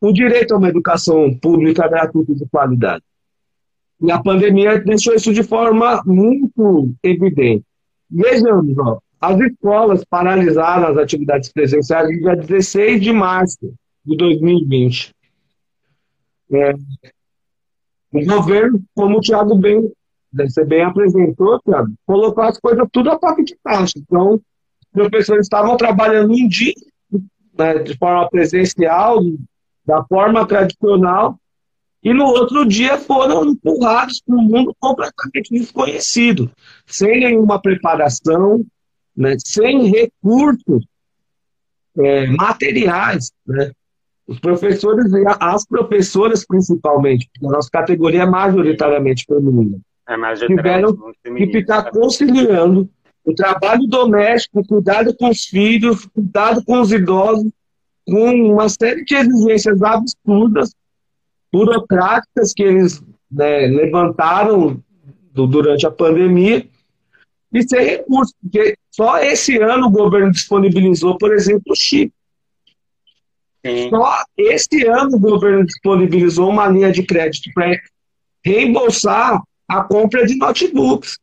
[0.00, 3.02] o direito a uma educação pública gratuita de qualidade.
[4.00, 7.64] E a pandemia deixou isso de forma muito evidente.
[8.10, 13.74] Vejamos, ó, as escolas paralisaram as atividades presenciais no dia 16 de março
[14.04, 15.12] de 2020.
[16.52, 16.72] É,
[18.12, 19.92] o governo, como o Tiago bem,
[20.32, 23.94] você bem apresentou, Thiago, colocou as coisas tudo a toque de taxa.
[23.98, 24.42] Então, os
[24.92, 26.74] professores estavam trabalhando um dia
[27.58, 29.20] né, de forma presencial,
[29.84, 31.38] da forma tradicional,
[32.02, 36.50] e no outro dia foram empurrados para um mundo completamente desconhecido,
[36.86, 38.64] sem nenhuma preparação,
[39.16, 40.86] né, sem recursos
[41.98, 43.32] é, materiais.
[43.44, 43.72] Né?
[44.28, 50.94] Os professores e as professoras, principalmente, porque a nossa categoria é majoritariamente feminina, é tiveram
[51.24, 52.88] que ficar conciliando
[53.24, 57.50] o trabalho doméstico, cuidado com os filhos, cuidado com os idosos,
[58.06, 60.74] com uma série de exigências absurdas,
[61.52, 64.82] burocráticas que eles né, levantaram
[65.32, 66.66] do, durante a pandemia,
[67.52, 72.12] e sem recursos, porque só esse ano o governo disponibilizou, por exemplo, o chip.
[73.68, 73.90] Sim.
[73.90, 77.78] Só esse ano o governo disponibilizou uma linha de crédito para
[78.44, 81.18] reembolsar a compra de notebooks.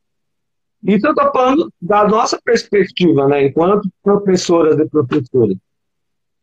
[0.83, 5.57] Isso eu estou falando da nossa perspectiva, né, enquanto professoras e professores.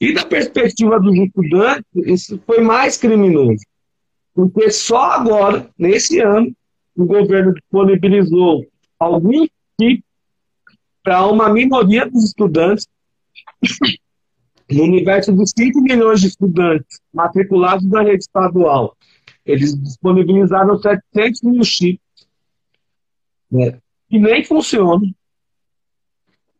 [0.01, 3.65] E da perspectiva dos estudantes, isso foi mais criminoso.
[4.35, 6.53] Porque só agora, nesse ano,
[6.97, 8.67] o governo disponibilizou
[8.99, 9.47] algum
[9.79, 10.03] tipo
[11.05, 12.87] para uma minoria dos estudantes,
[14.75, 18.97] no universo de 5 milhões de estudantes matriculados na rede estadual,
[19.45, 22.01] Eles disponibilizaram 700 mil chips,
[23.51, 25.13] né, que nem funcionam.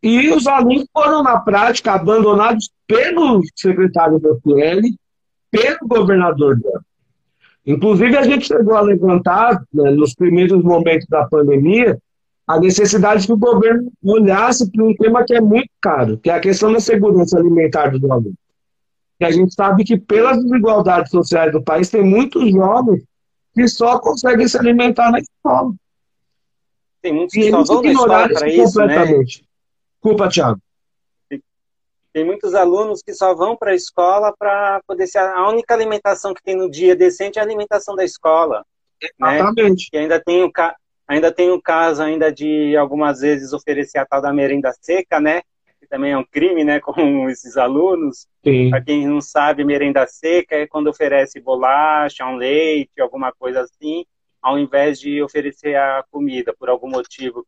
[0.03, 4.81] E os alunos foram, na prática, abandonados pelo secretário da FL,
[5.51, 6.85] pelo governador dela.
[7.65, 11.97] Inclusive, a gente chegou a levantar, né, nos primeiros momentos da pandemia,
[12.47, 16.35] a necessidade que o governo olhasse para um tema que é muito caro, que é
[16.35, 18.35] a questão da segurança alimentar do aluno.
[19.21, 23.05] E a gente sabe que, pelas desigualdades sociais do país, tem muitos jovens
[23.55, 25.73] que só conseguem se alimentar na escola.
[27.01, 29.05] Tem muitos que só vão na escola para isso, né?
[29.25, 30.61] Desculpa, Thiago.
[32.13, 36.35] Tem muitos alunos que só vão para a escola para poder ser a única alimentação
[36.35, 38.65] que tem no dia decente é a alimentação da escola.
[39.19, 39.39] Né?
[39.39, 39.89] Exatamente.
[39.93, 39.99] Né?
[39.99, 40.53] E ainda tem o
[41.13, 45.43] ainda tem o caso ainda de algumas vezes oferecer a tal da merenda seca, né?
[45.79, 48.27] Que também é um crime, né, com esses alunos.
[48.71, 54.05] Para quem não sabe, merenda seca é quando oferece bolacha, um leite, alguma coisa assim,
[54.41, 57.47] ao invés de oferecer a comida por algum motivo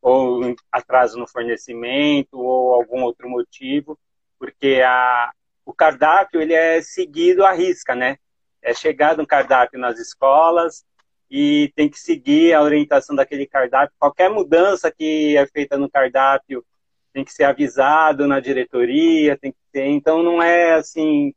[0.00, 3.98] ou atraso no fornecimento ou algum outro motivo,
[4.38, 5.30] porque a,
[5.66, 8.16] o cardápio ele é seguido à risca, né?
[8.62, 10.84] É chegado um cardápio nas escolas
[11.30, 13.94] e tem que seguir a orientação daquele cardápio.
[13.98, 16.64] Qualquer mudança que é feita no cardápio
[17.12, 19.86] tem que ser avisado na diretoria, tem que ter.
[19.86, 21.32] Então não é assim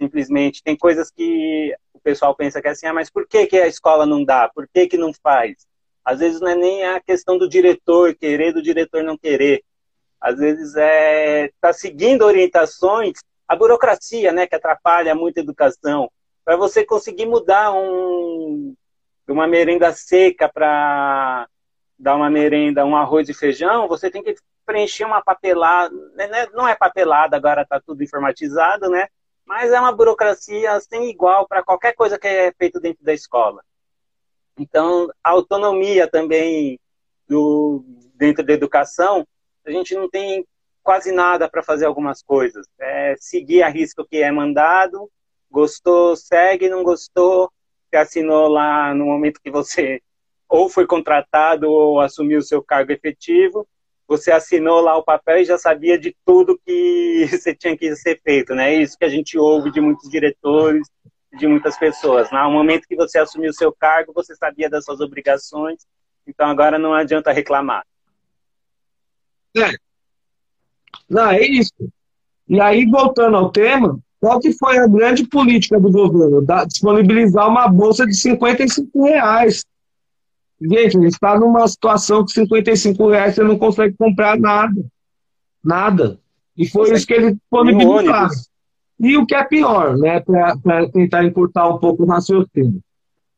[0.00, 0.62] simplesmente.
[0.62, 3.66] Tem coisas que o pessoal pensa que é assim, ah, mas por que, que a
[3.66, 4.48] escola não dá?
[4.48, 5.66] Por que, que não faz?
[6.04, 9.62] Às vezes não é nem a questão do diretor querer, do diretor não querer.
[10.20, 16.10] Às vezes é tá seguindo orientações, a burocracia, né, que atrapalha muito a educação.
[16.44, 18.74] Para você conseguir mudar um,
[19.32, 21.48] uma merenda seca para
[21.98, 26.46] dar uma merenda, um arroz e feijão, você tem que preencher uma papelada, né, né,
[26.52, 29.08] não é papelada, agora está tudo informatizado, né?
[29.44, 33.62] Mas é uma burocracia sem igual para qualquer coisa que é feito dentro da escola.
[34.58, 36.78] Então, a autonomia também
[37.26, 37.82] do,
[38.14, 39.26] dentro da educação,
[39.64, 40.46] a gente não tem
[40.82, 42.66] quase nada para fazer algumas coisas.
[42.78, 45.10] É seguir a risco que é mandado,
[45.50, 47.50] gostou, segue, não gostou,
[47.96, 50.00] assinou lá no momento que você
[50.48, 53.68] ou foi contratado ou assumiu o seu cargo efetivo,
[54.06, 58.20] você assinou lá o papel e já sabia de tudo que você tinha que ser
[58.22, 58.74] feito, né?
[58.74, 60.88] Isso que a gente ouve de muitos diretores,
[61.38, 62.30] de muitas pessoas.
[62.30, 65.86] No momento que você assumiu o seu cargo, você sabia das suas obrigações,
[66.26, 67.84] então agora não adianta reclamar.
[69.54, 69.70] É.
[71.08, 71.72] Não, é isso.
[72.48, 76.42] E aí, voltando ao tema, qual que foi a grande política do governo?
[76.42, 79.64] Da, disponibilizar uma bolsa de 55 reais.
[80.60, 84.84] Gente, a gente está numa situação que 55 reais você não consegue comprar nada.
[85.64, 86.18] Nada.
[86.56, 88.28] E foi isso que eles disponibilizaram.
[88.98, 92.80] E o que é pior, né, para tentar encurtar um pouco o raciocínio.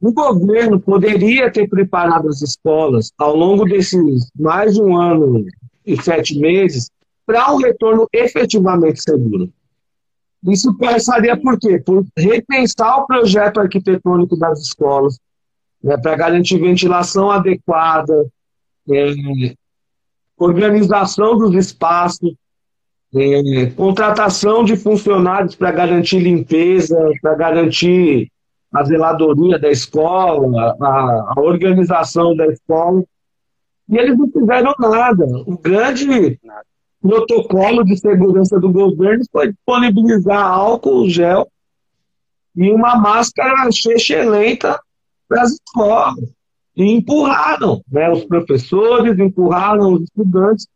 [0.00, 5.44] O governo poderia ter preparado as escolas ao longo desses mais de um ano
[5.84, 6.90] e sete meses
[7.26, 9.52] para um retorno efetivamente seguro.
[10.48, 11.78] Isso passaria por quê?
[11.78, 15.18] Por repensar o projeto arquitetônico das escolas,
[15.82, 18.26] né, para garantir ventilação adequada,
[18.90, 19.54] é,
[20.38, 22.34] organização dos espaços,
[23.14, 28.30] é, contratação de funcionários para garantir limpeza, para garantir
[28.72, 33.02] a zeladoria da escola, a, a, organização da escola.
[33.88, 35.26] E eles não fizeram nada.
[35.44, 36.38] O grande
[37.00, 41.50] protocolo de segurança do governo foi disponibilizar álcool gel
[42.54, 43.68] e uma máscara
[44.28, 44.80] lenta
[45.28, 46.30] para as escolas.
[46.76, 50.66] E empurraram né, os professores, empurraram os estudantes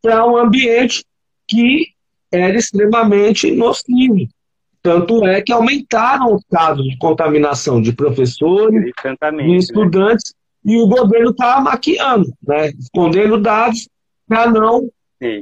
[0.00, 1.04] para um ambiente
[1.48, 1.86] que
[2.30, 4.28] era extremamente nocivo.
[4.82, 8.92] Tanto é que aumentaram os casos de contaminação de professores, de
[9.32, 9.56] né?
[9.56, 10.72] estudantes, né?
[10.72, 12.70] e o governo estava maquiando, né?
[12.70, 13.88] escondendo dados
[14.26, 14.88] para não,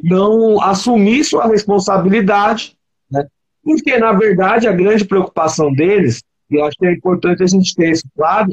[0.03, 2.77] não assumir sua responsabilidade.
[3.11, 3.27] Né?
[3.63, 7.91] Porque, na verdade, a grande preocupação deles, e acho que é importante a gente ter
[7.91, 8.51] isso claro,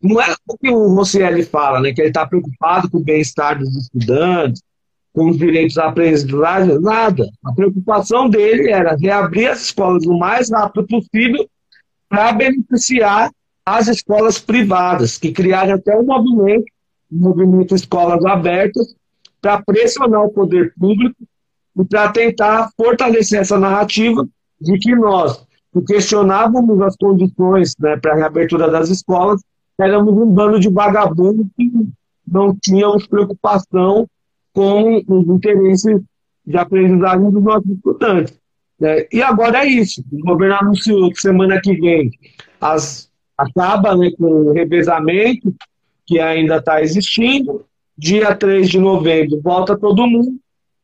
[0.00, 1.92] não é o que o Rosselli fala, né?
[1.92, 4.62] que ele está preocupado com o bem-estar dos estudantes,
[5.12, 7.28] com os direitos à aprendizagem, nada.
[7.44, 11.48] A preocupação dele era reabrir as escolas o mais rápido possível
[12.08, 13.30] para beneficiar
[13.64, 16.64] as escolas privadas, que criaram até um movimento,
[17.10, 18.94] um movimento Escolas Abertas,
[19.42, 21.16] para pressionar o poder público
[21.76, 24.26] e para tentar fortalecer essa narrativa
[24.60, 29.42] de que nós, que questionávamos as condições né, para a reabertura das escolas,
[29.78, 31.70] éramos um bando de vagabundos que
[32.26, 34.06] não tínhamos preocupação
[34.54, 36.00] com os interesses
[36.46, 38.38] de aprendizagem dos nossos estudantes.
[38.78, 39.06] Né?
[39.12, 40.04] E agora é isso.
[40.12, 42.10] O governo anunciou que semana que vem
[42.60, 45.52] as acaba né, com o revezamento,
[46.06, 47.64] que ainda está existindo.
[48.02, 50.36] Dia 3 de novembro volta todo mundo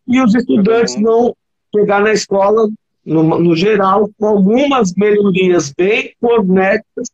[0.06, 1.34] e os estudantes vão
[1.74, 2.68] chegar na escola,
[3.04, 7.08] no, no geral, com algumas melhorias bem cosméticas,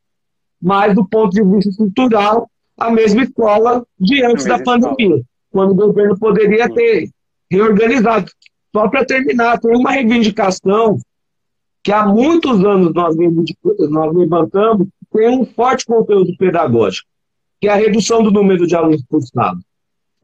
[0.60, 5.22] mas do ponto de vista estrutural, a mesma escola de antes da pandemia, escola.
[5.50, 7.08] quando o governo poderia ter
[7.50, 8.30] reorganizado.
[8.76, 10.98] Só para terminar, tem uma reivindicação
[11.82, 17.08] que há muitos anos nós, nós levantamos, tem um forte conteúdo pedagógico,
[17.58, 19.60] que é a redução do número de alunos estado.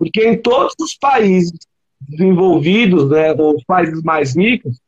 [0.00, 1.52] Porque em todos os países
[2.00, 4.80] desenvolvidos, né, os países mais ricos,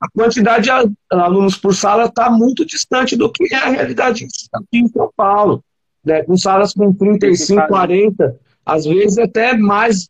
[0.00, 0.70] a quantidade de
[1.10, 5.62] alunos por sala está muito distante do que é a realidade aqui em São Paulo.
[6.02, 10.08] Né, com salas com 35, 40, às vezes até mais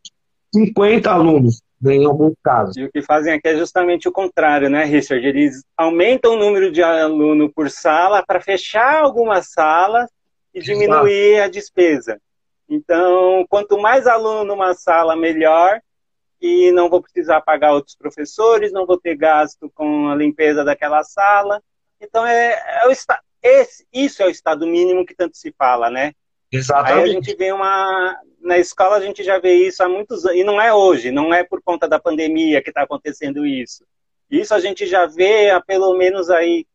[0.55, 2.77] 50 alunos em alguns casos.
[2.77, 5.27] E o que fazem aqui é justamente o contrário, né, Richard?
[5.27, 10.09] Eles aumentam o número de aluno por sala para fechar algumas salas
[10.55, 11.44] e diminuir Exato.
[11.44, 12.20] a despesa.
[12.68, 15.81] Então, quanto mais aluno numa sala, melhor.
[16.40, 21.02] E não vou precisar pagar outros professores, não vou ter gasto com a limpeza daquela
[21.02, 21.61] sala.
[22.00, 22.92] Então, é, é o,
[23.42, 26.12] esse, isso é o estado mínimo que tanto se fala, né?
[26.50, 26.98] Exatamente.
[26.98, 28.16] Aí a gente vê uma.
[28.40, 30.38] Na escola a gente já vê isso há muitos anos.
[30.38, 33.85] E não é hoje, não é por conta da pandemia que está acontecendo isso.
[34.31, 36.66] Isso a gente já vê há pelo menos aí,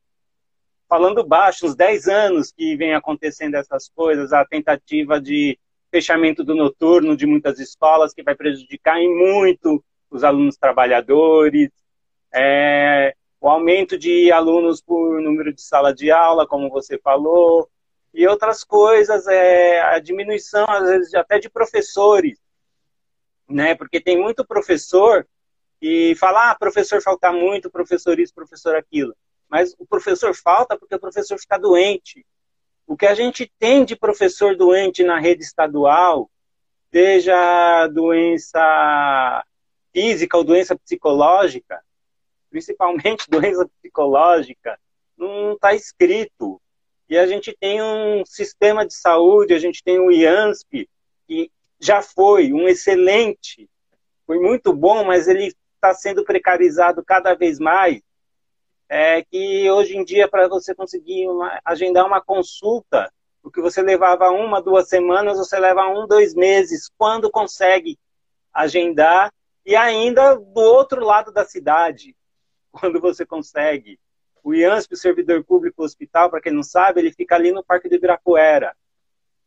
[0.90, 5.58] falando baixo, uns 10 anos que vem acontecendo essas coisas, a tentativa de
[5.94, 11.70] fechamento do noturno de muitas escolas, que vai prejudicar em muito os alunos trabalhadores,
[12.34, 17.70] é, o aumento de alunos por número de sala de aula, como você falou,
[18.12, 22.40] e outras coisas, é, a diminuição, às vezes, até de professores,
[23.48, 23.76] né?
[23.76, 25.28] Porque tem muito professor
[25.80, 29.16] que fala, ah, professor falta muito, professor isso, professor aquilo.
[29.48, 32.26] Mas o professor falta porque o professor fica doente.
[32.94, 36.30] O que a gente tem de professor doente na rede estadual,
[36.92, 39.44] seja doença
[39.92, 41.82] física ou doença psicológica,
[42.52, 44.80] principalmente doença psicológica,
[45.18, 46.62] não está escrito.
[47.10, 50.88] E a gente tem um sistema de saúde, a gente tem o IANSP,
[51.28, 53.68] que já foi um excelente,
[54.28, 58.04] foi muito bom, mas ele está sendo precarizado cada vez mais.
[58.96, 63.82] É que hoje em dia, para você conseguir uma, agendar uma consulta, o que você
[63.82, 67.98] levava uma, duas semanas, você leva um, dois meses, quando consegue
[68.54, 69.34] agendar,
[69.66, 72.16] e ainda do outro lado da cidade,
[72.72, 74.00] quando você consegue.
[74.44, 77.90] O IANSP, o Servidor Público Hospital, para quem não sabe, ele fica ali no Parque
[77.90, 78.76] do Ibirapuera.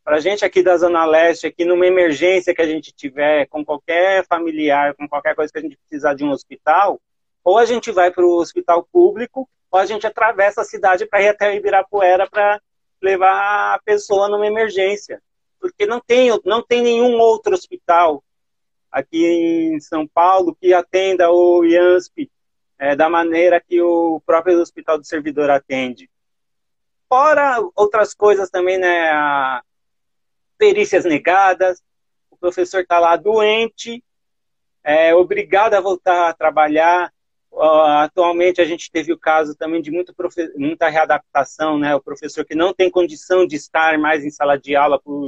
[0.03, 3.63] Para a gente aqui da Zona Leste, aqui numa emergência que a gente tiver, com
[3.63, 6.99] qualquer familiar, com qualquer coisa que a gente precisar de um hospital,
[7.47, 11.21] ou a gente vai para o hospital público, ou a gente atravessa a cidade para
[11.21, 12.61] ir até Ibirapuera para
[13.01, 15.23] levar a pessoa numa emergência.
[15.57, 18.21] Porque não tem, não tem nenhum outro hospital
[18.91, 22.29] aqui em São Paulo que atenda o IANSP
[22.77, 26.09] é, da maneira que o próprio Hospital do Servidor atende.
[27.07, 29.61] Fora outras coisas também, né?
[30.57, 31.81] Perícias negadas,
[32.29, 34.03] o professor está lá doente,
[34.83, 37.09] é obrigado a voltar a trabalhar.
[37.57, 40.13] Uh, atualmente a gente teve o caso também de muito
[40.55, 41.95] muita readaptação, né?
[41.95, 45.25] O professor que não tem condição de estar mais em sala de aula por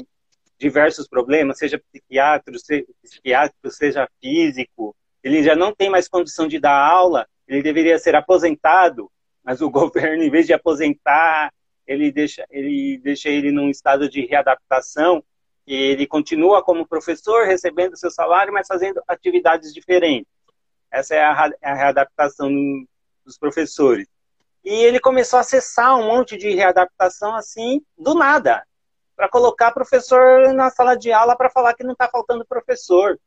[0.60, 6.60] diversos problemas, seja psiquiátrico, seja, psiquiátrico, seja físico, ele já não tem mais condição de
[6.60, 9.10] dar aula, ele deveria ser aposentado,
[9.44, 11.52] mas o governo, em vez de aposentar,
[11.88, 15.24] ele deixa ele, deixa ele num estado de readaptação,
[15.66, 20.39] e ele continua como professor, recebendo seu salário, mas fazendo atividades diferentes.
[20.92, 22.50] Essa é a, a readaptação
[23.26, 24.08] dos professores.
[24.64, 28.64] E ele começou a acessar um monte de readaptação assim, do nada,
[29.16, 33.20] para colocar professor na sala de aula para falar que não está faltando professor.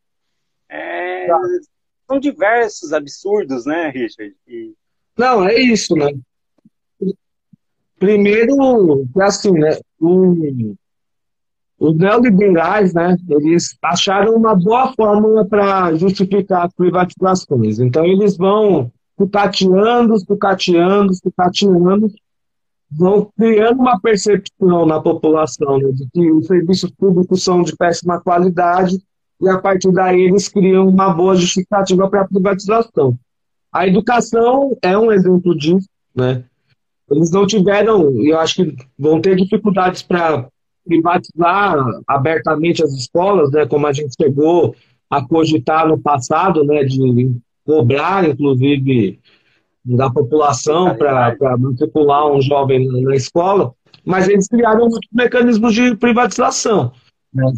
[0.68, 1.38] É, tá
[2.06, 4.34] são diversos absurdos, né, Richard?
[4.46, 4.74] E...
[5.16, 6.12] Não, é isso, né?
[7.98, 9.78] Primeiro, assim, né?
[10.00, 10.74] O,
[11.82, 13.16] os neoliberais, né?
[13.28, 17.80] Eles acharam uma boa fórmula para justificar as privatizações.
[17.80, 22.08] Então, eles vão sucateando, sucateando, sucateando,
[22.88, 28.20] vão criando uma percepção na população né, de que os serviços públicos são de péssima
[28.20, 29.02] qualidade
[29.40, 33.18] e a partir daí eles criam uma boa justificativa para a privatização.
[33.72, 36.44] A educação é um exemplo disso, né?
[37.10, 40.48] Eles não tiveram, e eu acho que vão ter dificuldades para
[40.84, 41.76] privatizar
[42.06, 43.66] abertamente as escolas, né?
[43.66, 44.74] Como a gente chegou
[45.10, 46.84] a cogitar no passado, né?
[46.84, 49.20] De cobrar, inclusive,
[49.84, 53.72] da população para matricular um jovem na escola.
[54.04, 56.92] mas eles criaram muitos mecanismos de privatização,
[57.32, 57.52] né?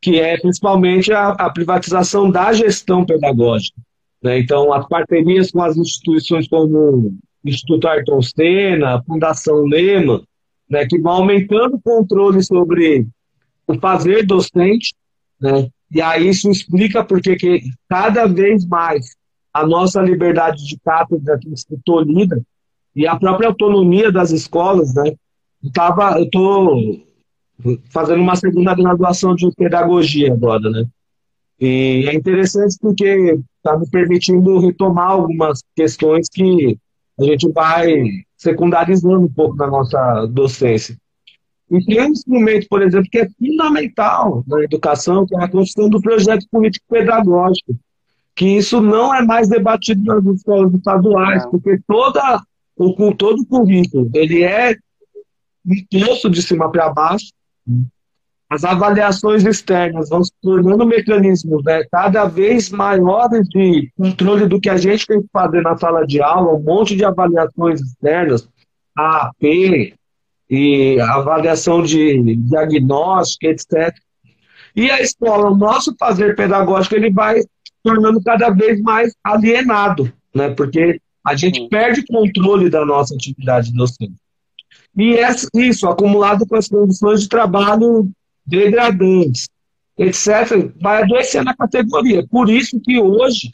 [0.00, 3.80] que é principalmente a, a, privatização da gestão pedagógica.
[4.22, 4.38] Né?
[4.38, 7.14] Então, as parcerias com as instituições como o
[7.44, 10.22] Instituto Ayrton Senna, a Fundação Lema,
[10.68, 13.06] né, que vão aumentando o controle sobre
[13.66, 14.94] o fazer docente,
[15.40, 15.68] né?
[15.90, 19.16] e aí isso explica porque que cada vez mais
[19.52, 22.42] a nossa liberdade de cátedra tem sido tolhida
[22.94, 25.14] e a própria autonomia das escolas, né?
[25.72, 27.00] Tava, eu tô
[27.90, 30.84] fazendo uma segunda graduação de pedagogia agora, né?
[31.60, 36.78] E é interessante porque está me permitindo retomar algumas questões que
[37.18, 40.96] a gente vai secundarizando um pouco na nossa docência.
[41.70, 45.90] E tem um instrumento, por exemplo, que é fundamental na educação, que é a construção
[45.90, 47.76] do projeto político-pedagógico,
[48.34, 52.40] que isso não é mais debatido nas escolas estaduais, porque toda,
[52.76, 54.76] o, todo o currículo ele é
[55.66, 57.32] imposto de cima para baixo,
[58.50, 64.70] as avaliações externas vão se tornando mecanismos né, cada vez maiores de controle do que
[64.70, 68.48] a gente tem que fazer na sala de aula, um monte de avaliações externas,
[68.96, 69.94] AP,
[70.50, 73.94] e avaliação de diagnóstico, etc.
[74.74, 77.40] E a escola, o nosso fazer pedagógico, ele vai
[77.82, 80.50] tornando cada vez mais alienado, né?
[80.50, 84.14] porque a gente perde controle da nossa atividade docente.
[84.96, 85.16] E
[85.54, 88.10] isso, acumulado com as condições de trabalho
[88.48, 89.48] degradantes,
[89.96, 92.26] etc., vai adoecendo a categoria.
[92.26, 93.50] Por isso que hoje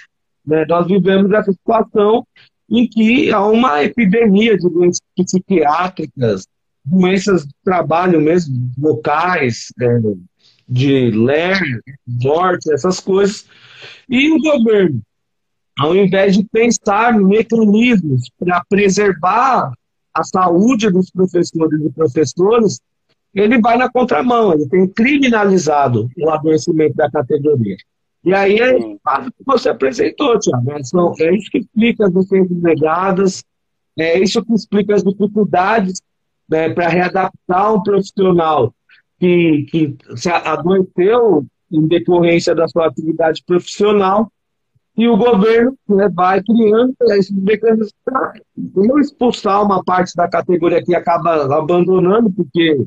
[0.46, 2.26] né, nós vivemos essa situação
[2.70, 6.46] em que há uma epidemia de doenças psiquiátricas,
[6.84, 10.00] doenças de trabalho mesmo, locais, é,
[10.68, 11.58] de ler,
[12.06, 13.46] morte, essas coisas.
[14.08, 15.02] E o governo,
[15.78, 19.72] ao invés de pensar em mecanismos para preservar
[20.14, 22.80] a saúde dos professores e professores,
[23.34, 27.76] ele vai na contramão, ele tem criminalizado o adoecimento da categoria.
[28.24, 30.64] E aí é o que você apresentou, Tiago.
[30.64, 30.80] Né?
[31.20, 33.44] É isso que explica as docentes negadas,
[33.98, 36.00] é isso que explica as dificuldades
[36.48, 38.74] né, para readaptar um profissional
[39.18, 44.30] que, que se adoeceu em decorrência da sua atividade profissional
[44.96, 50.82] e o governo né, vai criando esses mecanismos para não expulsar uma parte da categoria
[50.82, 52.84] que acaba abandonando, porque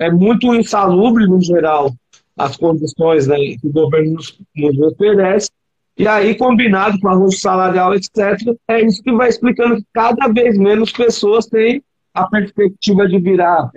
[0.00, 1.92] é muito insalubre, no geral,
[2.36, 5.50] as condições né, que o governo nos, nos oferece.
[5.98, 10.56] E aí, combinado com arroz salarial, etc., é isso que vai explicando que cada vez
[10.56, 11.82] menos pessoas têm
[12.14, 13.70] a perspectiva de virar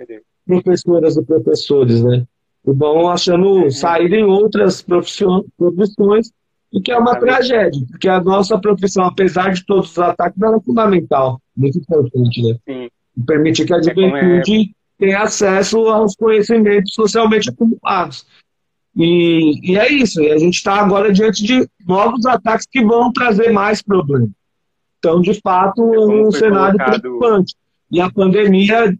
[0.46, 2.24] professoras e professores, né?
[2.66, 6.32] E vão achando sair em outras profissões,
[6.72, 10.56] e que é uma tragédia, porque a nossa profissão, apesar de todos os ataques, ela
[10.56, 12.56] é fundamental, muito importante, né?
[12.66, 12.88] Sim.
[13.26, 18.26] Permitir que a é juventude tenha acesso aos conhecimentos socialmente acumulados.
[18.96, 23.12] E, e é isso, e a gente está agora diante de novos ataques que vão
[23.12, 24.30] trazer mais problemas.
[24.98, 27.00] Então, de fato, é um cenário colocado...
[27.00, 27.54] preocupante.
[27.90, 28.96] E a pandemia,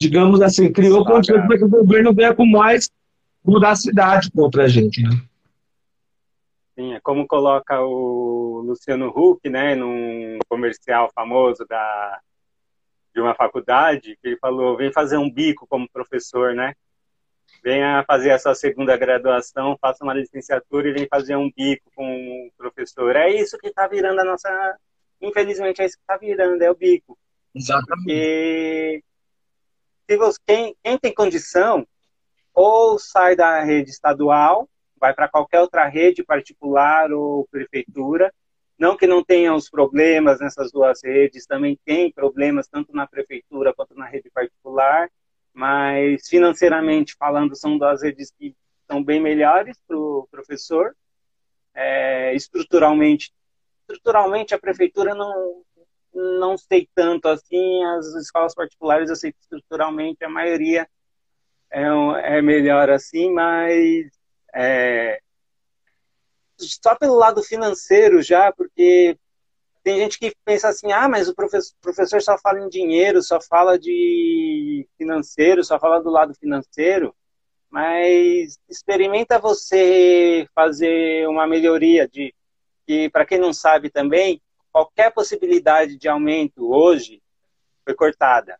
[0.00, 2.90] digamos assim, criou condições para que o governo venha com mais
[3.44, 5.02] mudacidade contra a gente.
[5.02, 5.10] Né?
[6.74, 12.18] Sim, é como coloca o Luciano Huck, né, num comercial famoso da,
[13.18, 16.72] de uma faculdade, que ele falou, vem fazer um bico como professor, né?
[17.64, 22.06] Venha fazer a sua segunda graduação, faça uma licenciatura e vem fazer um bico com
[22.46, 23.16] o professor.
[23.16, 24.76] É isso que está virando a nossa...
[25.20, 27.18] Infelizmente é isso que está virando, é o bico.
[27.52, 29.02] Exatamente.
[30.08, 31.84] se você, quem, quem tem condição,
[32.54, 34.68] ou sai da rede estadual,
[35.00, 38.32] vai para qualquer outra rede particular ou prefeitura.
[38.78, 43.74] Não que não tenha os problemas nessas duas redes, também tem problemas tanto na prefeitura
[43.74, 45.10] quanto na rede particular,
[45.52, 48.54] mas financeiramente falando, são duas redes que
[48.86, 50.94] são bem melhores para o professor.
[51.74, 53.32] É, estruturalmente,
[53.80, 55.62] estruturalmente a prefeitura não,
[56.14, 60.88] não sei tanto assim, as escolas particulares eu sei que estruturalmente a maioria
[61.70, 61.82] é,
[62.36, 64.06] é melhor assim, mas
[64.54, 65.20] é,
[66.58, 69.16] só pelo lado financeiro já, porque
[69.82, 73.78] tem gente que pensa assim, ah, mas o professor, só fala em dinheiro, só fala
[73.78, 77.14] de financeiro, só fala do lado financeiro,
[77.70, 82.34] mas experimenta você fazer uma melhoria de
[82.86, 84.40] que para quem não sabe também,
[84.72, 87.22] qualquer possibilidade de aumento hoje
[87.84, 88.58] foi cortada.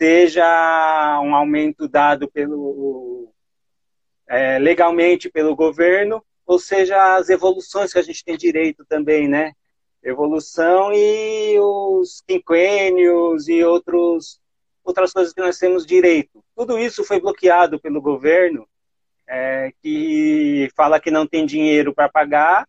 [0.00, 3.32] Seja um aumento dado pelo
[4.26, 9.52] é, legalmente pelo governo, ou seja, as evoluções que a gente tem direito também, né?
[10.02, 14.40] Evolução e os quinquênios e outros
[14.82, 16.42] outras coisas que nós temos direito.
[16.56, 18.66] Tudo isso foi bloqueado pelo governo,
[19.28, 22.66] é, que fala que não tem dinheiro para pagar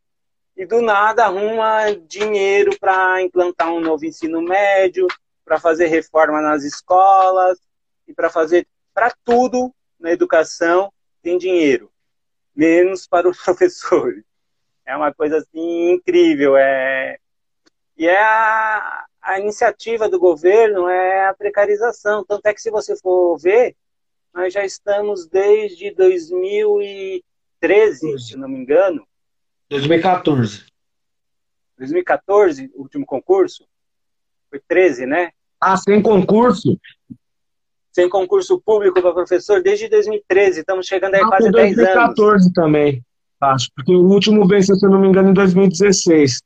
[0.56, 5.08] e do nada arruma dinheiro para implantar um novo ensino médio,
[5.44, 7.58] para fazer reforma nas escolas
[8.08, 11.91] e para fazer para tudo na educação tem dinheiro,
[12.56, 14.24] menos para os professores.
[14.86, 17.18] É uma coisa assim incrível, é
[18.02, 22.26] e é a, a iniciativa do governo é a precarização.
[22.26, 23.76] Tanto é que se você for ver,
[24.34, 29.08] nós já estamos desde 2013, se não me engano.
[29.70, 30.66] 2014.
[31.78, 33.68] 2014, o último concurso?
[34.50, 35.30] Foi 13, né?
[35.60, 36.80] Ah, sem concurso?
[37.92, 40.62] Sem concurso público para professor desde 2013.
[40.62, 41.94] Estamos chegando aí ah, quase 10 anos.
[41.94, 43.02] 2014 também,
[43.42, 43.68] acho.
[43.76, 46.42] Porque o último venceu, se eu não me engano, em 2016.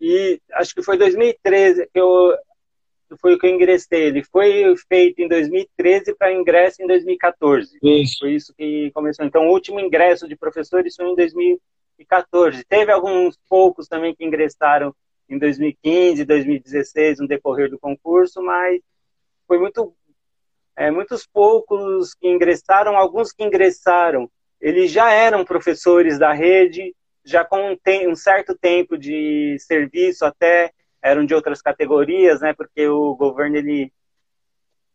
[0.00, 2.36] E acho que foi 2013 que eu
[3.20, 4.08] foi que eu ingressei.
[4.08, 7.78] Ele foi feito em 2013 para ingresso em 2014.
[7.82, 8.18] Isso.
[8.18, 9.24] Foi isso que começou.
[9.24, 12.64] Então, o último ingresso de professores foi em 2014.
[12.64, 14.94] Teve alguns poucos também que ingressaram
[15.28, 18.80] em 2015, 2016, no decorrer do concurso, mas
[19.46, 19.94] foi muito,
[20.78, 22.96] é, muitos poucos que ingressaram.
[22.96, 27.76] Alguns que ingressaram, eles já eram professores da rede, já com um,
[28.08, 30.70] um certo tempo de serviço, até
[31.02, 32.54] eram de outras categorias, né?
[32.54, 33.92] Porque o governo ele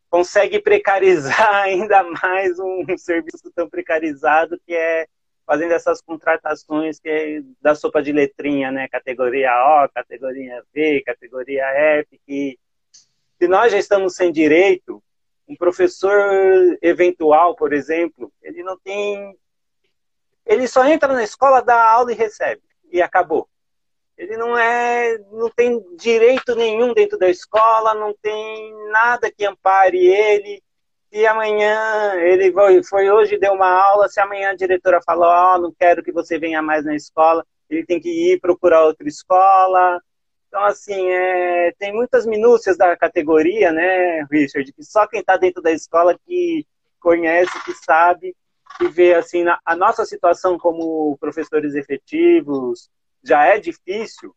[0.09, 5.05] consegue precarizar ainda mais um serviço tão precarizado que é
[5.45, 8.87] fazendo essas contratações que é da sopa de letrinha, né?
[8.87, 12.57] Categoria O, categoria V, categoria F, que
[13.37, 15.03] se nós já estamos sem direito,
[15.47, 19.35] um professor eventual, por exemplo, ele não tem
[20.45, 22.61] ele só entra na escola, dá aula e recebe.
[22.91, 23.47] E acabou.
[24.17, 30.05] Ele não é, não tem direito nenhum dentro da escola, não tem nada que ampare
[30.05, 30.61] ele.
[31.11, 35.73] Se amanhã ele foi, hoje deu uma aula, se amanhã a diretora falou, oh, não
[35.73, 39.99] quero que você venha mais na escola, ele tem que ir procurar outra escola.
[40.53, 45.63] Então, assim, é, tem muitas minúcias da categoria, né, Richard, que só quem está dentro
[45.63, 46.63] da escola que
[46.99, 48.35] conhece, que sabe,
[48.79, 52.87] e ver assim a nossa situação como professores efetivos
[53.23, 54.35] já é difícil,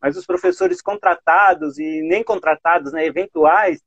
[0.00, 3.78] mas os professores contratados e nem contratados, né, eventuais,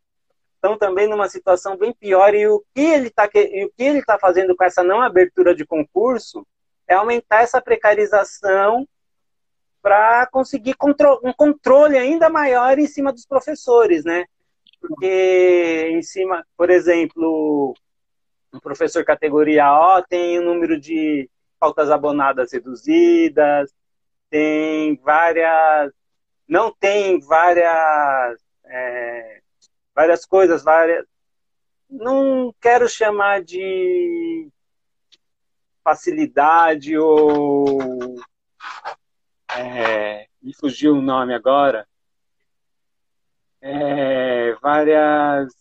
[0.53, 2.35] estão também numa situação bem pior.
[2.35, 5.65] E o que ele está o que ele está fazendo com essa não abertura de
[5.65, 6.45] concurso
[6.87, 8.87] é aumentar essa precarização
[9.81, 10.75] para conseguir
[11.23, 14.25] um controle ainda maior em cima dos professores, né?
[14.79, 17.73] Porque em cima, por exemplo,
[18.53, 21.29] um professor categoria O tem um número de
[21.59, 23.73] faltas abonadas reduzidas,
[24.29, 25.91] tem várias,
[26.47, 29.41] não tem várias, é,
[29.93, 31.05] várias coisas, várias,
[31.89, 34.47] não quero chamar de
[35.83, 38.15] facilidade ou
[39.57, 41.87] é, me fugiu o nome agora,
[43.61, 45.53] é, várias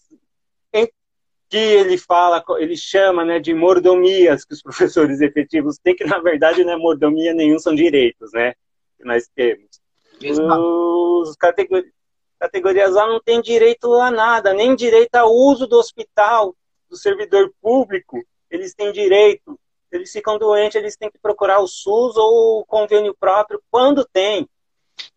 [1.50, 6.20] que ele fala, ele chama né, de mordomias que os professores efetivos têm, que na
[6.20, 8.54] verdade não é mordomia nenhum, são direitos, né?
[8.96, 9.80] Que nós temos.
[10.22, 11.92] Os categori
[12.38, 16.56] categorias A não têm direito a nada, nem direito ao uso do hospital,
[16.88, 18.18] do servidor público,
[18.50, 19.60] eles têm direito.
[19.90, 24.48] Eles ficam doentes, eles têm que procurar o SUS ou o convênio próprio quando tem.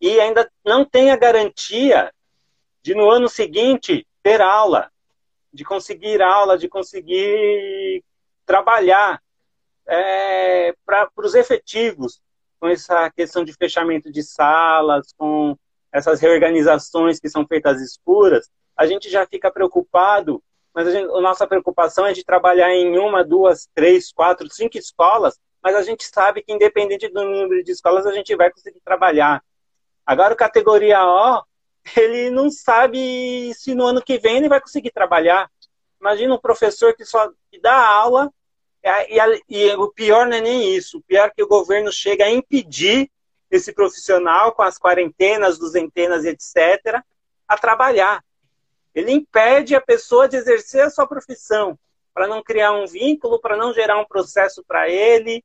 [0.00, 2.12] E ainda não tem a garantia
[2.82, 4.90] de no ano seguinte ter aula
[5.54, 8.02] de conseguir aula, de conseguir
[8.44, 9.22] trabalhar
[9.86, 12.20] é, para os efetivos,
[12.58, 15.56] com essa questão de fechamento de salas, com
[15.92, 20.42] essas reorganizações que são feitas escuras, a gente já fica preocupado,
[20.74, 24.76] mas a, gente, a nossa preocupação é de trabalhar em uma, duas, três, quatro, cinco
[24.76, 28.80] escolas, mas a gente sabe que independente do número de escolas, a gente vai conseguir
[28.80, 29.42] trabalhar.
[30.04, 31.42] Agora, categoria O,
[31.96, 35.50] ele não sabe se no ano que vem ele vai conseguir trabalhar.
[36.00, 37.30] Imagina um professor que só
[37.62, 38.30] dá aula
[38.82, 40.98] e, e, e, o pior não é nem isso.
[40.98, 43.10] O pior é que o governo chega a impedir
[43.50, 47.02] esse profissional, com as quarentenas, duzentenas, etc.,
[47.48, 48.22] a trabalhar.
[48.94, 51.78] Ele impede a pessoa de exercer a sua profissão,
[52.12, 55.42] para não criar um vínculo, para não gerar um processo para ele,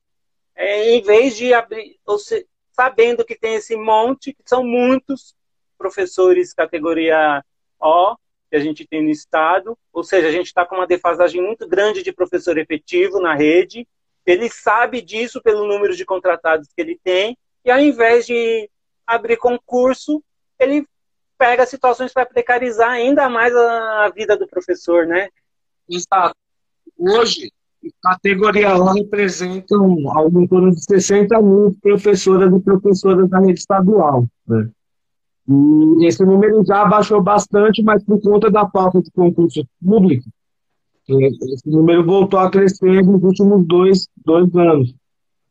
[0.55, 5.35] é, em vez de abrir, se, sabendo que tem esse monte, que são muitos,
[5.77, 7.43] professores categoria
[7.79, 8.15] O
[8.49, 11.67] que a gente tem no Estado, ou seja, a gente está com uma defasagem muito
[11.67, 13.87] grande de professor efetivo na rede,
[14.25, 18.69] ele sabe disso pelo número de contratados que ele tem, e ao invés de
[19.07, 20.23] abrir concurso,
[20.59, 20.85] ele
[21.39, 25.29] pega situações para precarizar ainda mais a vida do professor, né?
[25.89, 26.35] Exato.
[26.99, 27.49] Hoje,
[28.03, 34.27] categoria 1 representam algo em torno de 60 mil professoras e professoras da rede estadual.
[34.45, 34.69] Né?
[35.47, 40.29] E esse número já baixou bastante, mas por conta da falta de concurso público,
[41.07, 44.93] esse número voltou a crescer nos últimos dois, dois anos.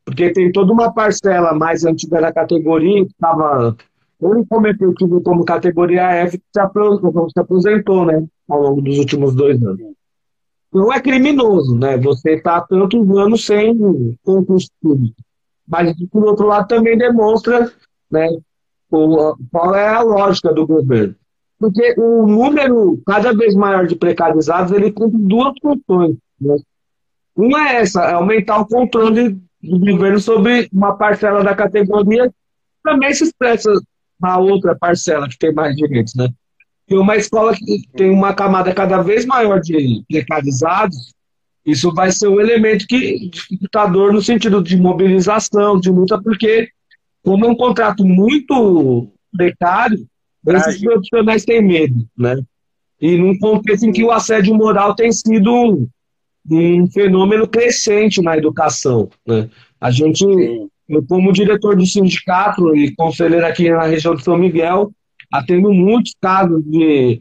[0.04, 3.76] Porque tem toda uma parcela mais antiga da categoria que estava
[4.20, 9.62] ou como efetivo como categoria F que se aposentou né, ao longo dos últimos dois
[9.62, 9.80] anos.
[10.72, 11.96] Não é criminoso, né?
[11.98, 13.74] Você está tantos anos sem
[14.22, 15.16] concurso público.
[15.66, 17.72] Mas, por outro lado, também demonstra
[18.10, 18.28] né,
[18.90, 21.14] qual é a lógica do governo.
[21.58, 26.16] Porque o número cada vez maior de precarizados, ele cumpre duas funções.
[26.40, 26.56] Né?
[27.34, 32.32] Uma é essa, é aumentar o controle do governo sobre uma parcela da categoria,
[32.82, 33.70] também se expressa
[34.20, 36.28] na outra parcela que tem mais direitos, né?
[36.88, 41.12] E uma escola que tem uma camada cada vez maior de precarizados,
[41.64, 46.70] isso vai ser um elemento que dificultador no sentido de mobilização, de luta, porque
[47.22, 50.06] como é um contrato muito precário,
[50.46, 52.40] esses profissionais têm medo, né?
[53.00, 55.88] E num contexto em que o assédio moral tem sido um,
[56.50, 59.50] um fenômeno crescente na educação, né?
[59.78, 60.24] A gente,
[60.88, 64.90] eu como diretor do sindicato e conselheiro aqui na região de São Miguel,
[65.30, 67.20] atendo muitos casos de,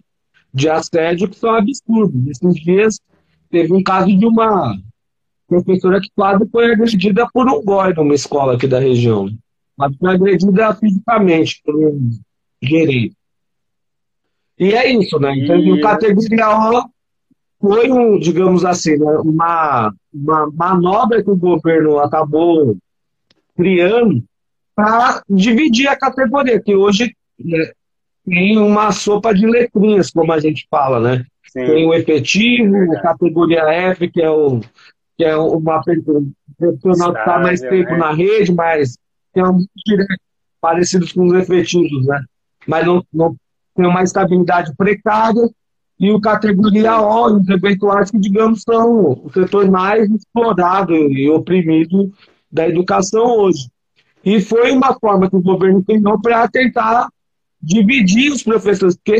[0.53, 2.27] de assédio que são absurdos.
[2.27, 2.99] Esses dias
[3.49, 4.77] teve um caso de uma
[5.47, 9.29] professora que quase foi agredida por um boy numa escola aqui da região.
[9.77, 12.09] Mas foi agredida fisicamente por um
[12.61, 13.15] gerente.
[14.57, 15.37] E é isso, né?
[15.37, 15.71] Então, e...
[15.71, 16.89] o categoria O
[17.59, 22.77] foi, um, digamos assim, né, uma, uma manobra que o governo acabou
[23.57, 24.23] criando
[24.75, 27.71] para dividir a categoria, que hoje né,
[28.23, 31.25] tem uma sopa de letrinhas, como a gente fala, né?
[31.51, 31.65] Sim.
[31.65, 34.61] Tem o efetivo, a categoria F, que é, o,
[35.17, 37.97] que é uma profissional que está mais tempo né?
[37.97, 38.97] na rede, mas
[39.33, 39.65] tem um
[40.61, 42.23] parecidos com os efetivos, né?
[42.67, 43.35] Mas não, não
[43.75, 45.49] tem uma estabilidade precária.
[45.99, 52.11] E o categoria O, os eventuais que, digamos, são o setor mais explorado e oprimido
[52.57, 53.69] da educação hoje.
[54.25, 57.07] E foi uma forma que o governo criou para tentar
[57.61, 59.19] dividir os professores, porque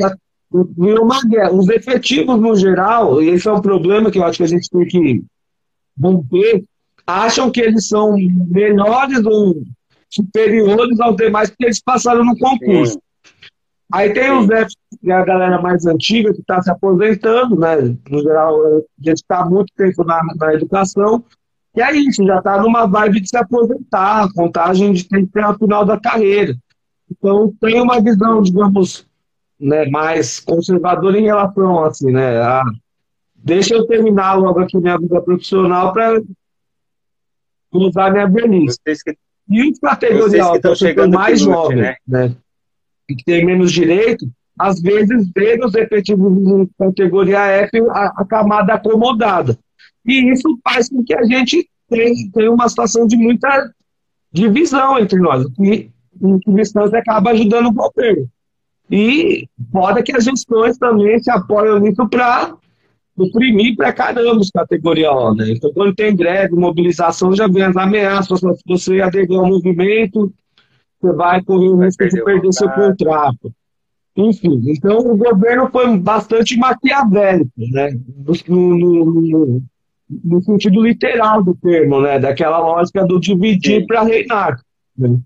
[0.77, 1.53] virou uma guerra.
[1.53, 4.69] Os efetivos, no geral, e esse é um problema que eu acho que a gente
[4.69, 5.23] tem que
[5.99, 6.63] romper,
[7.05, 8.17] acham que eles são
[8.49, 9.63] melhores ou
[10.09, 12.99] superiores aos demais porque eles passaram no concurso.
[13.91, 14.75] Aí tem os déficits,
[15.09, 17.77] a galera mais antiga que está se aposentando, né?
[18.09, 21.23] No geral, a gente está muito tempo na, na educação,
[21.77, 25.47] e é isso, já está numa vibe de se aposentar, a contagem de tempo até
[25.47, 26.57] o final da carreira.
[27.11, 29.07] Então, tem uma visão, digamos,
[29.59, 32.63] né, mais conservadora em relação assim, né, a,
[33.35, 36.19] deixa eu terminar logo aqui minha vida profissional para
[37.71, 38.79] usar minha velhice.
[38.83, 39.15] Que,
[39.47, 41.95] e o categorial, que é mais jovem, né?
[42.07, 42.35] né,
[43.07, 48.73] que tem menos direito, às vezes vê os efetivos de categoria F a, a, camada
[48.73, 49.55] acomodada.
[50.07, 53.71] E isso faz com que a gente tenha, uma situação de muita
[54.31, 55.45] divisão entre nós.
[55.59, 55.91] E
[56.43, 58.27] que instância acaba ajudando o governo.
[58.89, 62.55] E pode que as gestões também se apoiam nisso para
[63.17, 65.49] suprimir para caramba os categoria O, né?
[65.49, 70.31] Então, quando tem greve, mobilização, já vem as ameaças, se você aderir ao movimento,
[71.01, 73.51] você vai correr o risco de perder seu contrato.
[74.15, 77.91] Enfim, então o governo foi bastante maquiavélico, né?
[78.47, 79.63] No, no, no,
[80.09, 82.19] no sentido literal do termo, né?
[82.19, 84.59] Daquela lógica do dividir para reinar.
[84.97, 85.17] Né?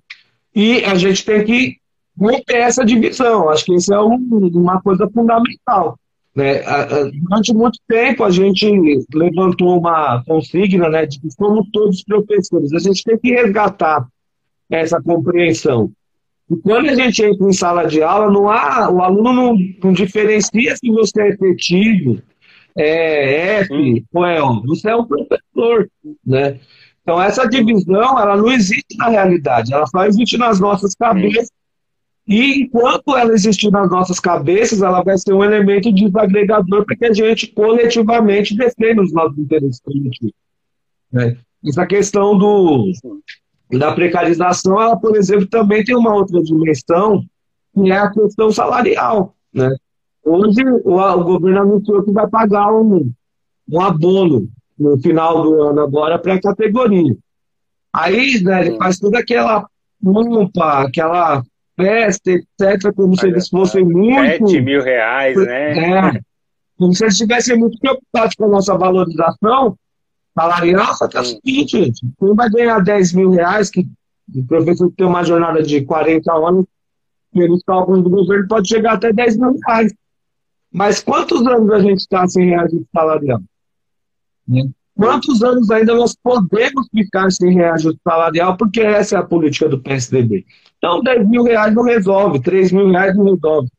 [0.56, 1.78] E a gente tem que
[2.18, 3.50] romper essa divisão.
[3.50, 4.16] Acho que isso é um,
[4.54, 5.98] uma coisa fundamental.
[6.36, 6.62] Né?
[7.24, 8.66] Durante muito tempo a gente
[9.14, 12.74] levantou uma consigna né, de que somos todos professores.
[12.74, 14.08] A gente tem que resgatar
[14.70, 15.92] essa compreensão.
[16.50, 19.94] E quando a gente entra em sala de aula, não há, o aluno não, não
[19.94, 22.22] diferencia se você é efetivo,
[22.78, 24.62] é F é O.
[24.64, 25.90] Você é um professor.
[26.26, 26.60] Né?
[27.02, 31.50] Então, essa divisão, ela não existe na realidade, ela só existe nas nossas cabeças.
[32.28, 37.06] E enquanto ela existir nas nossas cabeças, ela vai ser um elemento desagregador para que
[37.06, 40.34] a gente coletivamente defenda os nossos interesses coletivos.
[41.12, 41.38] Né?
[41.68, 42.92] Essa questão do,
[43.72, 47.24] da precarização, ela, por exemplo, também tem uma outra dimensão,
[47.74, 49.36] que é a questão salarial.
[49.54, 49.76] Né?
[50.24, 53.12] Hoje, o, o governo anunciou que vai pagar um,
[53.70, 54.48] um abono
[54.78, 57.16] no final do ano agora para a categoria.
[57.94, 59.68] Aí, né, ele faz toda aquela
[60.02, 61.44] pompa, aquela
[61.76, 64.48] festa, etc., como Olha se eles fossem muito.
[64.48, 65.78] 7 mil reais, né?
[65.78, 66.22] É,
[66.78, 69.76] como se eles estivessem muito preocupados com a nossa valorização
[70.34, 73.86] salarial, só que é o seguinte, gente, quem vai ganhar 10 mil reais, que
[74.34, 76.66] o professor tem uma jornada de 40 anos,
[77.34, 79.94] pelos cálculos do governo, pode chegar até 10 mil reais.
[80.72, 83.42] Mas quantos anos a gente está sem reajuste salarial?
[84.48, 84.70] Né?
[84.96, 88.56] Quantos anos ainda nós podemos ficar sem reajuste salarial?
[88.56, 90.46] Porque essa é a política do PSDB.
[90.78, 93.70] Então, 10 mil reais não resolve, 3 mil reais não resolve,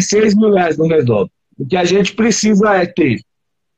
[0.00, 1.30] 6 mil reais não resolve.
[1.58, 3.20] O que a gente precisa é ter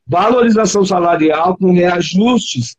[0.07, 2.77] valorização salarial com reajustes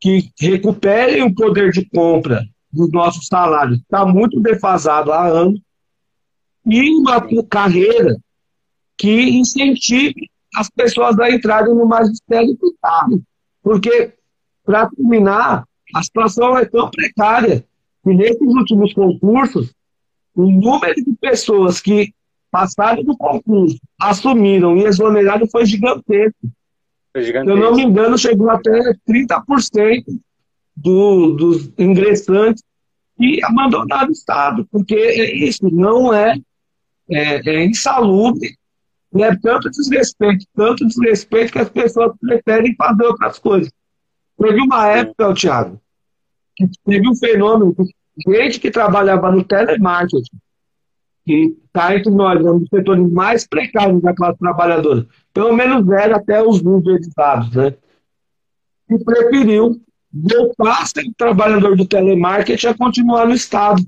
[0.00, 3.78] que recuperem o poder de compra dos nossos salários.
[3.78, 5.60] Está muito defasado há anos.
[6.66, 8.16] E uma carreira
[8.96, 13.22] que incentive as pessoas a entrarem no magistério privado.
[13.62, 14.12] Porque,
[14.64, 15.64] para terminar,
[15.94, 17.64] a situação é tão precária
[18.04, 19.72] que nesses últimos concursos,
[20.34, 22.12] o número de pessoas que
[22.50, 26.38] passaram do concurso, assumiram e exoneraram foi gigantesco.
[27.12, 27.58] Foi gigantesco.
[27.58, 30.04] Se eu não me engano, chegou até 30%
[30.76, 32.62] do, dos ingressantes
[33.18, 34.96] e abandonaram o Estado, porque
[35.34, 36.36] isso não é,
[37.10, 38.56] é, é insalubre,
[39.14, 43.72] é tanto desrespeito, tanto desrespeito que as pessoas preferem fazer outras coisas.
[44.38, 45.80] Teve uma época, Thiago,
[46.56, 47.74] que teve um fenômeno,
[48.26, 50.36] gente que trabalhava no telemarketing,
[51.24, 56.16] que está entre nós, um dos setores mais precários da classe trabalhadora, pelo menos era
[56.16, 57.74] até os números dados, né?
[58.90, 59.80] E preferiu
[60.12, 63.82] voltar ser trabalhador do telemarketing a continuar no Estado,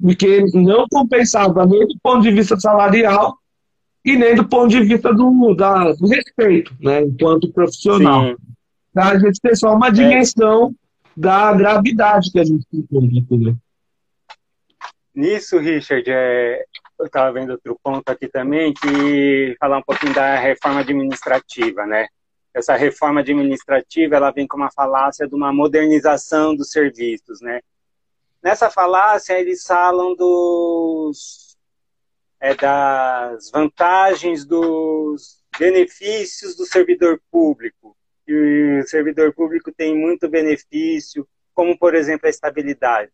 [0.00, 3.37] porque não compensava nem do ponto de vista salarial
[4.08, 8.34] e nem do ponto de vista do, da, do respeito, né, enquanto profissional.
[8.94, 9.10] Tá?
[9.10, 9.92] A gente tem só uma é.
[9.92, 11.20] dimensão é.
[11.20, 13.54] da gravidade que a gente encontra.
[15.14, 16.64] Nisso, Richard, é,
[16.98, 22.06] eu estava vendo outro ponto aqui também, que falar um pouquinho da reforma administrativa, né?
[22.54, 27.60] Essa reforma administrativa, ela vem com uma falácia de uma modernização dos serviços, né?
[28.42, 31.47] Nessa falácia, eles falam dos,
[32.40, 37.96] é, das vantagens, dos benefícios do servidor público.
[38.26, 43.12] E o servidor público tem muito benefício, como, por exemplo, a estabilidade.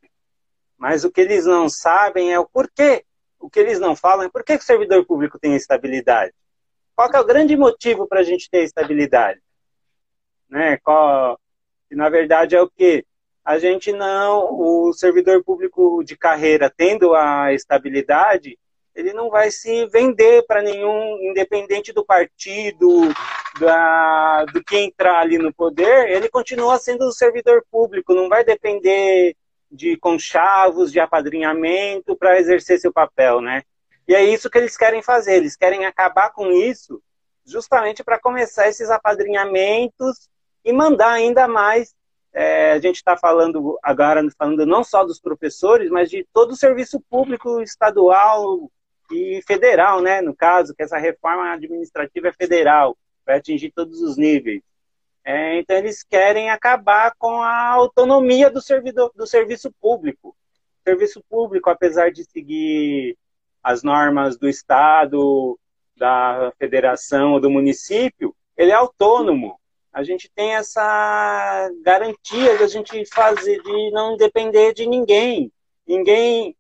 [0.77, 3.05] Mas o que eles não sabem é o porquê
[3.45, 6.33] o que eles não falam é por que o servidor público tem estabilidade?
[6.97, 9.39] Qual é o grande motivo para a gente ter estabilidade?
[10.49, 10.79] Né?
[10.79, 11.39] Qual,
[11.91, 13.05] na verdade é o que?
[13.45, 18.59] A gente não, o servidor público de carreira tendo a estabilidade,
[18.95, 23.13] ele não vai se vender para nenhum, independente do partido,
[23.59, 29.37] da, do que entrar ali no poder, ele continua sendo servidor público, não vai depender
[29.71, 33.63] de conchavos, de apadrinhamento para exercer seu papel, né?
[34.07, 37.03] E é isso que eles querem fazer, eles querem acabar com isso
[37.45, 40.29] justamente para começar esses apadrinhamentos
[40.65, 41.95] e mandar ainda mais.
[42.33, 46.57] É, a gente está falando agora falando não só dos professores, mas de todo o
[46.57, 48.71] serviço público estadual
[49.15, 50.21] e federal, né?
[50.21, 54.63] No caso, que essa reforma administrativa é federal, vai atingir todos os níveis.
[55.25, 60.29] É, então eles querem acabar com a autonomia do servidor do serviço público.
[60.29, 63.17] O serviço público, apesar de seguir
[63.63, 65.59] as normas do estado,
[65.97, 69.59] da federação ou do município, ele é autônomo.
[69.93, 75.51] A gente tem essa garantia de a gente fazer, de não depender de ninguém.
[75.87, 76.55] Ninguém,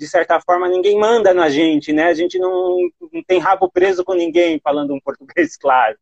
[0.00, 2.04] de certa forma, ninguém manda na gente, né?
[2.04, 2.78] A gente não,
[3.12, 5.94] não tem rabo preso com ninguém, falando um português claro.